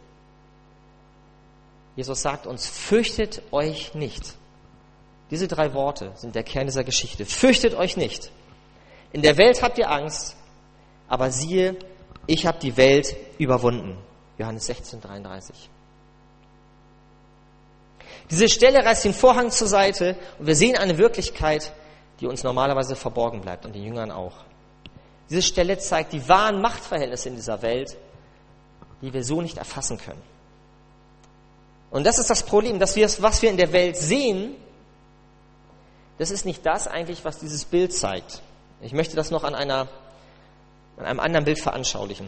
Jesus 1.95 2.21
sagt 2.21 2.47
uns, 2.47 2.67
fürchtet 2.67 3.41
euch 3.51 3.93
nicht. 3.93 4.35
Diese 5.29 5.47
drei 5.47 5.73
Worte 5.73 6.11
sind 6.15 6.35
der 6.35 6.43
Kern 6.43 6.67
dieser 6.67 6.83
Geschichte. 6.83 7.25
Fürchtet 7.25 7.75
euch 7.75 7.97
nicht. 7.97 8.31
In 9.11 9.21
der 9.21 9.37
Welt 9.37 9.61
habt 9.61 9.77
ihr 9.77 9.89
Angst, 9.89 10.35
aber 11.07 11.31
siehe, 11.31 11.77
ich 12.25 12.45
habe 12.45 12.59
die 12.59 12.75
Welt 12.77 13.15
überwunden. 13.37 13.97
Johannes 14.37 14.65
16, 14.65 15.01
33. 15.01 15.69
Diese 18.29 18.49
Stelle 18.49 18.83
reißt 18.83 19.05
den 19.05 19.13
Vorhang 19.13 19.51
zur 19.51 19.67
Seite 19.67 20.17
und 20.39 20.47
wir 20.47 20.55
sehen 20.55 20.77
eine 20.77 20.97
Wirklichkeit, 20.97 21.71
die 22.19 22.25
uns 22.25 22.43
normalerweise 22.43 22.95
verborgen 22.95 23.41
bleibt 23.41 23.65
und 23.65 23.75
den 23.75 23.83
Jüngern 23.83 24.11
auch. 24.11 24.33
Diese 25.29 25.41
Stelle 25.41 25.77
zeigt 25.77 26.13
die 26.13 26.27
wahren 26.27 26.61
Machtverhältnisse 26.61 27.29
in 27.29 27.35
dieser 27.35 27.61
Welt, 27.61 27.97
die 29.01 29.13
wir 29.13 29.23
so 29.23 29.41
nicht 29.41 29.57
erfassen 29.57 29.97
können. 29.97 30.21
Und 31.93 32.07
das 32.07 32.17
ist 32.17 32.31
das 32.31 32.41
Problem, 32.41 32.79
dass 32.79 32.95
wir, 32.95 33.07
was 33.19 33.43
wir 33.43 33.51
in 33.51 33.57
der 33.57 33.71
Welt 33.71 33.97
sehen, 33.97 34.55
das 36.17 36.31
ist 36.31 36.43
nicht 36.43 36.65
das 36.65 36.87
eigentlich, 36.87 37.23
was 37.23 37.37
dieses 37.37 37.65
Bild 37.65 37.93
zeigt. 37.93 38.41
Ich 38.81 38.93
möchte 38.93 39.15
das 39.15 39.29
noch 39.29 39.43
an, 39.43 39.53
einer, 39.53 39.87
an 40.97 41.05
einem 41.05 41.19
anderen 41.19 41.45
Bild 41.45 41.59
veranschaulichen. 41.59 42.27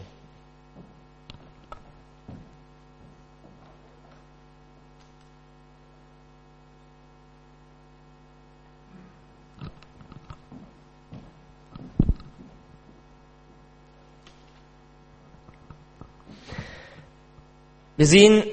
Wir 17.96 18.06
sehen 18.06 18.44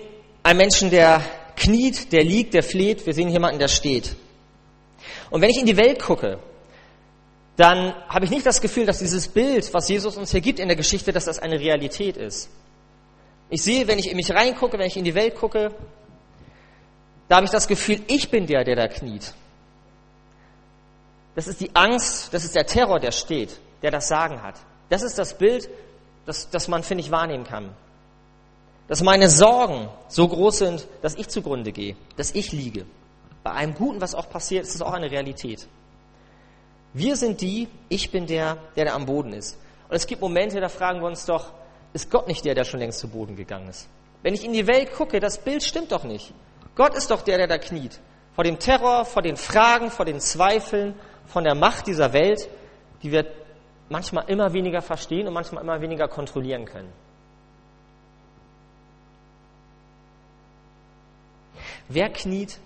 einen 0.44 0.58
Menschen, 0.58 0.90
der 0.90 1.24
kniet, 1.56 2.12
der 2.12 2.24
liegt, 2.24 2.54
der 2.54 2.64
fleht. 2.64 3.06
Wir 3.06 3.14
sehen 3.14 3.30
jemanden, 3.30 3.60
der 3.60 3.70
steht. 3.70 4.16
Und 5.30 5.42
wenn 5.42 5.50
ich 5.50 5.60
in 5.60 5.66
die 5.66 5.78
Welt 5.78 6.02
gucke, 6.02 6.40
dann 7.56 7.94
habe 8.08 8.26
ich 8.26 8.32
nicht 8.32 8.46
das 8.46 8.62
Gefühl, 8.62 8.86
dass 8.86 9.00
dieses 9.00 9.28
Bild, 9.28 9.74
was 9.74 9.88
Jesus 9.88 10.18
uns 10.18 10.32
hier 10.32 10.42
gibt 10.42 10.60
in 10.60 10.68
der 10.68 10.78
Geschichte, 10.78 11.12
dass 11.12 11.26
das 11.26 11.40
eine 11.40 11.60
Realität 11.60 12.18
ist. 12.18 12.50
Ich 13.50 13.62
sehe, 13.62 13.88
wenn 13.88 14.00
ich 14.00 14.10
in 14.10 14.16
mich 14.16 14.32
reingucke, 14.32 14.78
wenn 14.80 14.88
ich 14.88 14.98
in 14.98 15.04
die 15.04 15.16
Welt 15.16 15.36
gucke, 15.36 15.72
da 17.28 17.36
habe 17.36 17.46
ich 17.46 17.52
das 17.52 17.68
Gefühl, 17.68 18.02
ich 18.08 18.30
bin 18.30 18.48
der, 18.48 18.64
der 18.64 18.76
da 18.76 18.88
kniet. 18.88 19.34
Das 21.36 21.48
ist 21.48 21.62
die 21.62 21.76
Angst, 21.76 22.34
das 22.34 22.44
ist 22.44 22.56
der 22.56 22.66
Terror, 22.66 23.00
der 23.00 23.12
steht, 23.12 23.60
der 23.82 23.92
das 23.92 24.08
Sagen 24.08 24.42
hat. 24.42 24.56
Das 24.90 25.04
ist 25.04 25.18
das 25.18 25.38
Bild, 25.38 25.70
das, 26.26 26.50
das 26.50 26.68
man, 26.68 26.84
finde 26.84 27.04
ich, 27.04 27.12
wahrnehmen 27.12 27.44
kann. 27.44 27.76
Dass 28.94 29.02
meine 29.02 29.28
Sorgen 29.28 29.90
so 30.08 30.28
groß 30.28 30.60
sind, 30.60 30.88
dass 31.02 31.16
ich 31.16 31.28
zugrunde 31.28 31.72
gehe, 31.72 31.96
dass 32.16 32.30
ich 32.36 32.52
liege. 32.52 32.86
Bei 33.42 33.50
allem 33.50 33.74
Guten, 33.74 34.00
was 34.00 34.14
auch 34.14 34.30
passiert, 34.30 34.66
ist 34.66 34.76
es 34.76 34.84
auch 34.84 34.94
eine 34.94 35.10
Realität. 35.10 35.68
Wir 36.94 37.16
sind 37.16 37.42
die, 37.42 37.70
ich 37.90 38.12
bin 38.12 38.28
der, 38.28 38.56
der 38.76 38.86
da 38.86 38.94
am 38.94 39.08
Boden 39.08 39.34
ist. 39.34 39.58
Und 39.90 39.96
es 39.96 40.06
gibt 40.06 40.22
Momente, 40.22 40.62
da 40.62 40.70
fragen 40.70 41.02
wir 41.02 41.08
uns 41.08 41.26
doch, 41.26 41.54
ist 41.94 42.12
Gott 42.12 42.28
nicht 42.28 42.46
der, 42.46 42.54
der 42.54 42.66
schon 42.66 42.82
längst 42.82 43.00
zu 43.00 43.08
Boden 43.08 43.36
gegangen 43.36 43.68
ist? 43.68 43.88
Wenn 44.22 44.36
ich 44.36 44.46
in 44.46 44.54
die 44.54 44.68
Welt 44.68 44.94
gucke, 44.94 45.20
das 45.20 45.40
Bild 45.40 45.64
stimmt 45.64 45.92
doch 45.92 46.04
nicht. 46.04 46.32
Gott 46.76 46.94
ist 46.94 47.10
doch 47.10 47.24
der, 47.24 47.40
der 47.40 47.48
da 47.48 47.58
kniet. 47.58 48.00
Vor 48.36 48.44
dem 48.44 48.60
Terror, 48.60 49.06
vor 49.06 49.24
den 49.24 49.38
Fragen, 49.38 49.90
vor 49.90 50.06
den 50.06 50.20
Zweifeln, 50.20 50.94
von 51.26 51.44
der 51.44 51.56
Macht 51.56 51.88
dieser 51.88 52.14
Welt, 52.14 52.48
die 53.02 53.12
wir 53.12 53.26
manchmal 53.90 54.26
immer 54.30 54.54
weniger 54.54 54.84
verstehen 54.84 55.28
und 55.28 55.34
manchmal 55.34 55.64
immer 55.64 55.82
weniger 55.82 56.08
kontrollieren 56.08 56.66
können. 56.66 56.94
Wer 61.89 62.10
kniet 62.10 62.60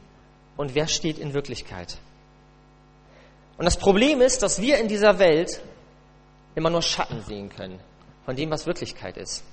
und 0.55 0.75
wer 0.75 0.87
steht 0.87 1.17
in 1.17 1.33
Wirklichkeit? 1.33 1.97
Und 3.57 3.65
das 3.65 3.77
Problem 3.77 4.21
ist, 4.21 4.43
dass 4.43 4.61
wir 4.61 4.77
in 4.77 4.87
dieser 4.87 5.17
Welt 5.19 5.61
immer 6.55 6.69
nur 6.69 6.81
Schatten 6.81 7.21
sehen 7.23 7.49
können 7.49 7.79
von 8.25 8.35
dem, 8.35 8.51
was 8.51 8.65
Wirklichkeit 8.65 9.17
ist. 9.17 9.43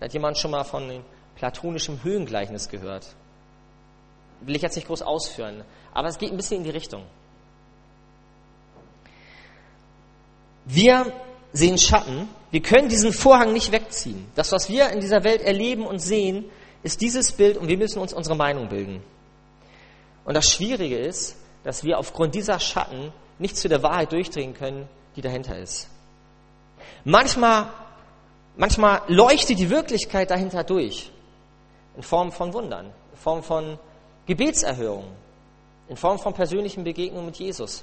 Hat 0.00 0.12
jemand 0.12 0.38
schon 0.38 0.50
mal 0.50 0.64
von 0.64 0.88
dem 0.88 1.04
platonischen 1.36 2.02
Höhengleichnis 2.02 2.68
gehört? 2.68 3.14
Will 4.40 4.56
ich 4.56 4.62
jetzt 4.62 4.76
nicht 4.76 4.86
groß 4.86 5.02
ausführen, 5.02 5.64
aber 5.92 6.08
es 6.08 6.18
geht 6.18 6.30
ein 6.30 6.36
bisschen 6.36 6.58
in 6.58 6.64
die 6.64 6.70
Richtung. 6.70 7.04
Wir 10.64 11.12
sehen 11.52 11.78
Schatten, 11.78 12.28
wir 12.50 12.62
können 12.62 12.88
diesen 12.88 13.12
Vorhang 13.12 13.52
nicht 13.52 13.70
wegziehen. 13.70 14.26
Das, 14.34 14.50
was 14.52 14.68
wir 14.68 14.90
in 14.90 15.00
dieser 15.00 15.24
Welt 15.24 15.42
erleben 15.42 15.86
und 15.86 15.98
sehen, 15.98 16.46
ist 16.84 17.00
dieses 17.00 17.32
Bild 17.32 17.56
und 17.56 17.66
wir 17.66 17.78
müssen 17.78 17.98
uns 17.98 18.12
unsere 18.12 18.36
Meinung 18.36 18.68
bilden. 18.68 19.02
Und 20.24 20.34
das 20.34 20.52
Schwierige 20.52 20.98
ist, 20.98 21.34
dass 21.64 21.82
wir 21.82 21.98
aufgrund 21.98 22.34
dieser 22.34 22.60
Schatten 22.60 23.12
nicht 23.38 23.56
zu 23.56 23.68
der 23.68 23.82
Wahrheit 23.82 24.12
durchdringen 24.12 24.54
können, 24.54 24.86
die 25.16 25.22
dahinter 25.22 25.58
ist. 25.58 25.88
Manchmal, 27.04 27.70
manchmal 28.56 29.00
leuchtet 29.08 29.58
die 29.58 29.70
Wirklichkeit 29.70 30.30
dahinter 30.30 30.62
durch. 30.62 31.10
In 31.96 32.02
Form 32.02 32.30
von 32.30 32.52
Wundern, 32.52 32.86
in 33.12 33.18
Form 33.18 33.42
von 33.42 33.78
Gebetserhörungen, 34.26 35.10
in 35.88 35.96
Form 35.96 36.18
von 36.18 36.34
persönlichen 36.34 36.84
Begegnungen 36.84 37.26
mit 37.26 37.36
Jesus. 37.36 37.82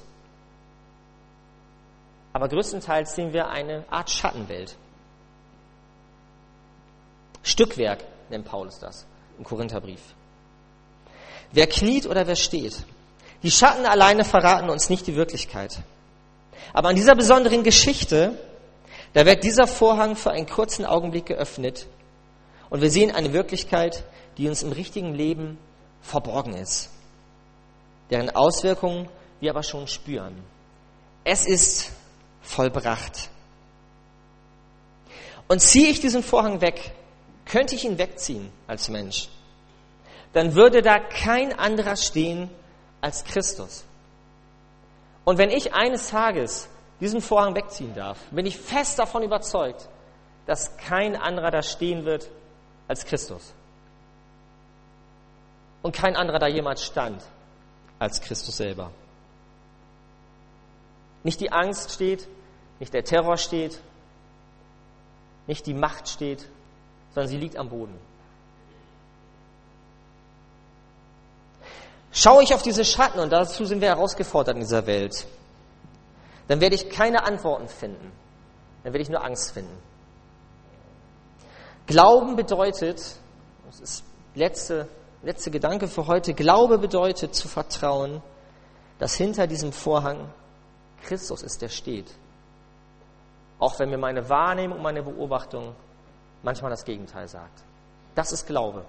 Aber 2.34 2.48
größtenteils 2.48 3.16
sehen 3.16 3.34
wir 3.34 3.50
eine 3.50 3.84
Art 3.90 4.12
Schattenwelt. 4.12 4.76
Stückwerk 7.44 8.04
nennt 8.32 8.46
Paulus 8.46 8.80
das 8.80 9.06
im 9.38 9.44
Korintherbrief. 9.44 10.02
Wer 11.52 11.68
kniet 11.68 12.06
oder 12.08 12.28
wer 12.28 12.36
steht, 12.36 12.84
die 13.44 13.52
Schatten 13.52 13.86
alleine 13.86 14.24
verraten 14.24 14.70
uns 14.70 14.90
nicht 14.90 15.08
die 15.08 15.16
Wirklichkeit. 15.16 15.80
Aber 16.74 16.90
an 16.90 16.96
dieser 16.96 17.16
besonderen 17.16 17.64
Geschichte, 17.64 18.38
da 19.14 19.26
wird 19.26 19.44
dieser 19.44 19.68
Vorhang 19.68 20.16
für 20.16 20.32
einen 20.32 20.48
kurzen 20.48 20.86
Augenblick 20.86 21.26
geöffnet 21.26 21.88
und 22.70 22.82
wir 22.82 22.90
sehen 22.90 23.12
eine 23.12 23.34
Wirklichkeit, 23.34 24.04
die 24.38 24.48
uns 24.48 24.64
im 24.64 24.72
richtigen 24.72 25.14
Leben 25.14 25.58
verborgen 26.02 26.54
ist, 26.54 26.90
deren 28.10 28.30
Auswirkungen 28.30 29.10
wir 29.40 29.52
aber 29.52 29.64
schon 29.64 29.88
spüren. 29.88 30.36
Es 31.24 31.46
ist 31.46 31.92
vollbracht. 32.42 33.30
Und 35.48 35.62
ziehe 35.62 35.90
ich 35.90 36.00
diesen 36.00 36.24
Vorhang 36.24 36.62
weg, 36.62 36.94
könnte 37.46 37.76
ich 37.76 37.86
ihn 37.86 37.98
wegziehen 37.98 38.52
als 38.68 38.90
Mensch, 38.90 39.30
dann 40.34 40.56
würde 40.56 40.82
da 40.82 41.00
kein 41.00 41.58
anderer 41.58 41.96
stehen 41.96 42.50
als 43.02 43.24
Christus. 43.24 43.84
Und 45.26 45.38
wenn 45.38 45.50
ich 45.50 45.74
eines 45.74 46.10
Tages 46.10 46.70
diesen 47.00 47.22
Vorhang 47.22 47.56
wegziehen 47.56 47.94
darf, 47.94 48.18
bin 48.32 48.46
ich 48.46 48.58
fest 48.58 48.98
davon 49.00 49.24
überzeugt, 49.24 49.88
dass 50.46 50.78
kein 50.78 51.16
anderer 51.16 51.52
da 51.52 51.62
stehen 51.62 52.06
wird 52.06 52.30
als 52.88 53.06
Christus. 53.06 53.54
Und 55.82 55.96
kein 55.96 56.16
anderer 56.16 56.40
da 56.40 56.48
jemals 56.48 56.84
stand 56.84 57.24
als 58.00 58.22
Christus 58.22 58.58
selber. 58.58 58.92
Nicht 61.24 61.40
die 61.40 61.52
Angst 61.52 61.92
steht, 61.92 62.28
nicht 62.80 62.94
der 62.94 63.04
Terror 63.04 63.38
steht, 63.38 63.80
nicht 65.48 65.66
die 65.66 65.74
Macht 65.74 66.08
steht, 66.08 66.48
sondern 67.14 67.30
sie 67.30 67.38
liegt 67.38 67.58
am 67.58 67.70
Boden. 67.70 67.98
Schaue 72.12 72.44
ich 72.44 72.54
auf 72.54 72.62
diese 72.62 72.84
Schatten, 72.84 73.20
und 73.20 73.32
dazu 73.32 73.66
sind 73.66 73.82
wir 73.82 73.88
herausgefordert 73.88 74.56
in 74.56 74.62
dieser 74.62 74.86
Welt, 74.86 75.26
dann 76.48 76.60
werde 76.60 76.76
ich 76.76 76.90
keine 76.90 77.24
Antworten 77.24 77.68
finden. 77.68 78.12
Dann 78.84 78.94
werde 78.94 79.04
ich 79.04 79.10
nur 79.10 79.24
Angst 79.24 79.54
finden. 79.54 79.78
Glauben 81.88 82.36
bedeutet, 82.36 83.16
das 83.68 83.80
ist 83.80 84.04
letzte, 84.36 84.88
letzte 85.24 85.52
Gedanke 85.52 85.88
für 85.88 86.08
heute, 86.08 86.34
Glaube 86.34 86.78
bedeutet 86.78 87.36
zu 87.36 87.48
vertrauen, 87.48 88.22
dass 89.00 89.16
hinter 89.16 89.48
diesem 89.48 89.72
Vorhang 89.72 90.30
Christus 91.04 91.42
ist, 91.42 91.62
der 91.62 91.70
steht. 91.70 92.12
Auch 93.60 93.80
wenn 93.80 93.90
mir 93.90 93.98
meine 93.98 94.30
Wahrnehmung, 94.30 94.82
meine 94.82 95.04
Beobachtung 95.04 95.76
manchmal 96.44 96.72
das 96.72 96.86
Gegenteil 96.86 97.28
sagt. 97.28 97.64
Das 98.16 98.32
ist 98.32 98.48
Glaube. 98.48 98.86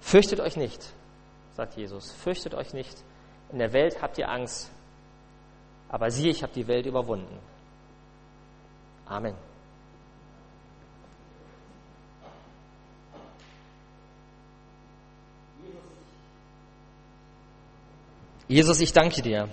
Fürchtet 0.00 0.40
euch 0.40 0.56
nicht, 0.56 0.92
sagt 1.56 1.76
Jesus, 1.76 2.10
fürchtet 2.10 2.54
euch 2.54 2.72
nicht. 2.72 2.96
In 3.52 3.58
der 3.58 3.72
Welt 3.72 4.00
habt 4.00 4.18
ihr 4.18 4.28
Angst, 4.28 4.70
aber 5.88 6.10
siehe, 6.10 6.30
ich 6.30 6.42
habe 6.42 6.52
die 6.52 6.66
Welt 6.66 6.86
überwunden. 6.86 7.38
Amen. 9.06 9.34
Jesus, 18.48 18.80
ich 18.80 18.92
danke 18.92 19.22
dir, 19.22 19.48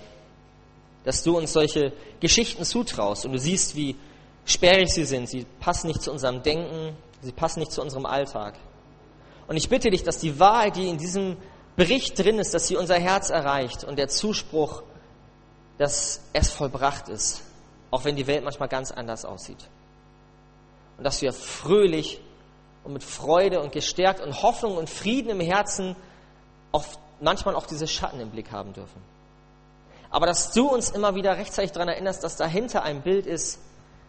dass 1.04 1.24
du 1.24 1.38
uns 1.38 1.54
solche 1.54 1.94
Geschichten 2.20 2.64
zutraust 2.66 3.26
und 3.26 3.32
du 3.34 3.38
siehst, 3.38 3.76
wie 3.76 3.96
sperrig 4.48 4.92
sie 4.92 5.06
sind. 5.06 5.30
Sie 5.30 5.46
passen 5.60 5.88
nicht 5.88 6.02
zu 6.02 6.12
unserem 6.12 6.42
Denken, 6.42 6.96
sie 7.22 7.32
passen 7.32 7.60
nicht 7.60 7.72
zu 7.72 7.82
unserem 7.82 8.08
Alltag. 8.08 8.56
Und 9.48 9.58
ich 9.58 9.70
bitte 9.70 9.92
dich, 9.92 10.04
dass 10.04 10.18
die 10.18 10.40
Wahrheit, 10.40 10.76
die 10.76 10.90
in 10.90 10.98
diesem 10.98 11.38
Bericht 11.76 12.18
drin 12.18 12.40
ist, 12.40 12.54
dass 12.54 12.68
sie 12.68 12.76
unser 12.76 12.96
Herz 12.96 13.30
erreicht 13.30 13.84
und 13.84 14.00
der 14.00 14.08
Zuspruch, 14.08 14.82
dass 15.78 16.22
es 16.34 16.50
vollbracht 16.50 17.08
ist, 17.08 17.44
auch 17.92 18.04
wenn 18.04 18.16
die 18.16 18.26
Welt 18.26 18.44
manchmal 18.44 18.68
ganz 18.68 18.92
anders 18.92 19.26
aussieht. 19.26 19.70
Und 20.98 21.04
dass 21.04 21.22
wir 21.22 21.32
fröhlich 21.34 22.20
und 22.84 22.94
mit 22.94 23.04
Freude 23.04 23.62
und 23.62 23.72
gestärkt 23.72 24.22
und 24.22 24.42
Hoffnung 24.42 24.78
und 24.78 24.90
Frieden 24.90 25.30
im 25.30 25.40
Herzen 25.40 25.96
auf, 26.72 26.98
manchmal 27.22 27.56
auch 27.56 27.68
diese 27.68 27.86
Schatten 27.86 28.20
im 28.20 28.32
Blick 28.32 28.52
haben 28.52 28.74
dürfen. 28.74 29.02
Aber 30.10 30.26
dass 30.26 30.54
du 30.54 30.68
uns 30.68 30.90
immer 30.90 31.16
wieder 31.16 31.38
rechtzeitig 31.38 31.74
daran 31.74 31.90
erinnerst, 31.90 32.24
dass 32.24 32.38
dahinter 32.38 32.84
ein 32.84 33.02
Bild 33.02 33.26
ist, 33.26 33.60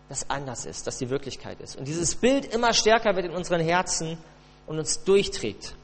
das 0.08 0.28
anders 0.30 0.64
ist, 0.64 0.86
das 0.86 0.98
die 0.98 1.10
Wirklichkeit 1.10 1.60
ist. 1.60 1.76
Und 1.76 1.86
dieses 1.86 2.14
Bild 2.14 2.46
immer 2.46 2.72
stärker 2.72 3.14
wird 3.14 3.26
in 3.26 3.32
unseren 3.32 3.60
Herzen 3.60 4.16
und 4.66 4.78
uns 4.78 5.04
durchträgt 5.04 5.74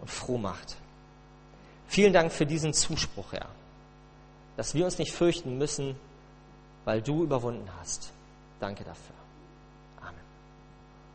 und 0.00 0.10
froh 0.10 0.38
macht. 0.38 0.76
Vielen 1.88 2.12
Dank 2.12 2.32
für 2.32 2.46
diesen 2.46 2.72
Zuspruch, 2.72 3.32
Herr, 3.32 3.48
dass 4.56 4.74
wir 4.74 4.84
uns 4.84 4.98
nicht 4.98 5.12
fürchten 5.12 5.58
müssen, 5.58 5.96
weil 6.84 7.02
du 7.02 7.22
überwunden 7.22 7.68
hast. 7.80 8.12
Danke 8.60 8.84
dafür. 8.84 9.15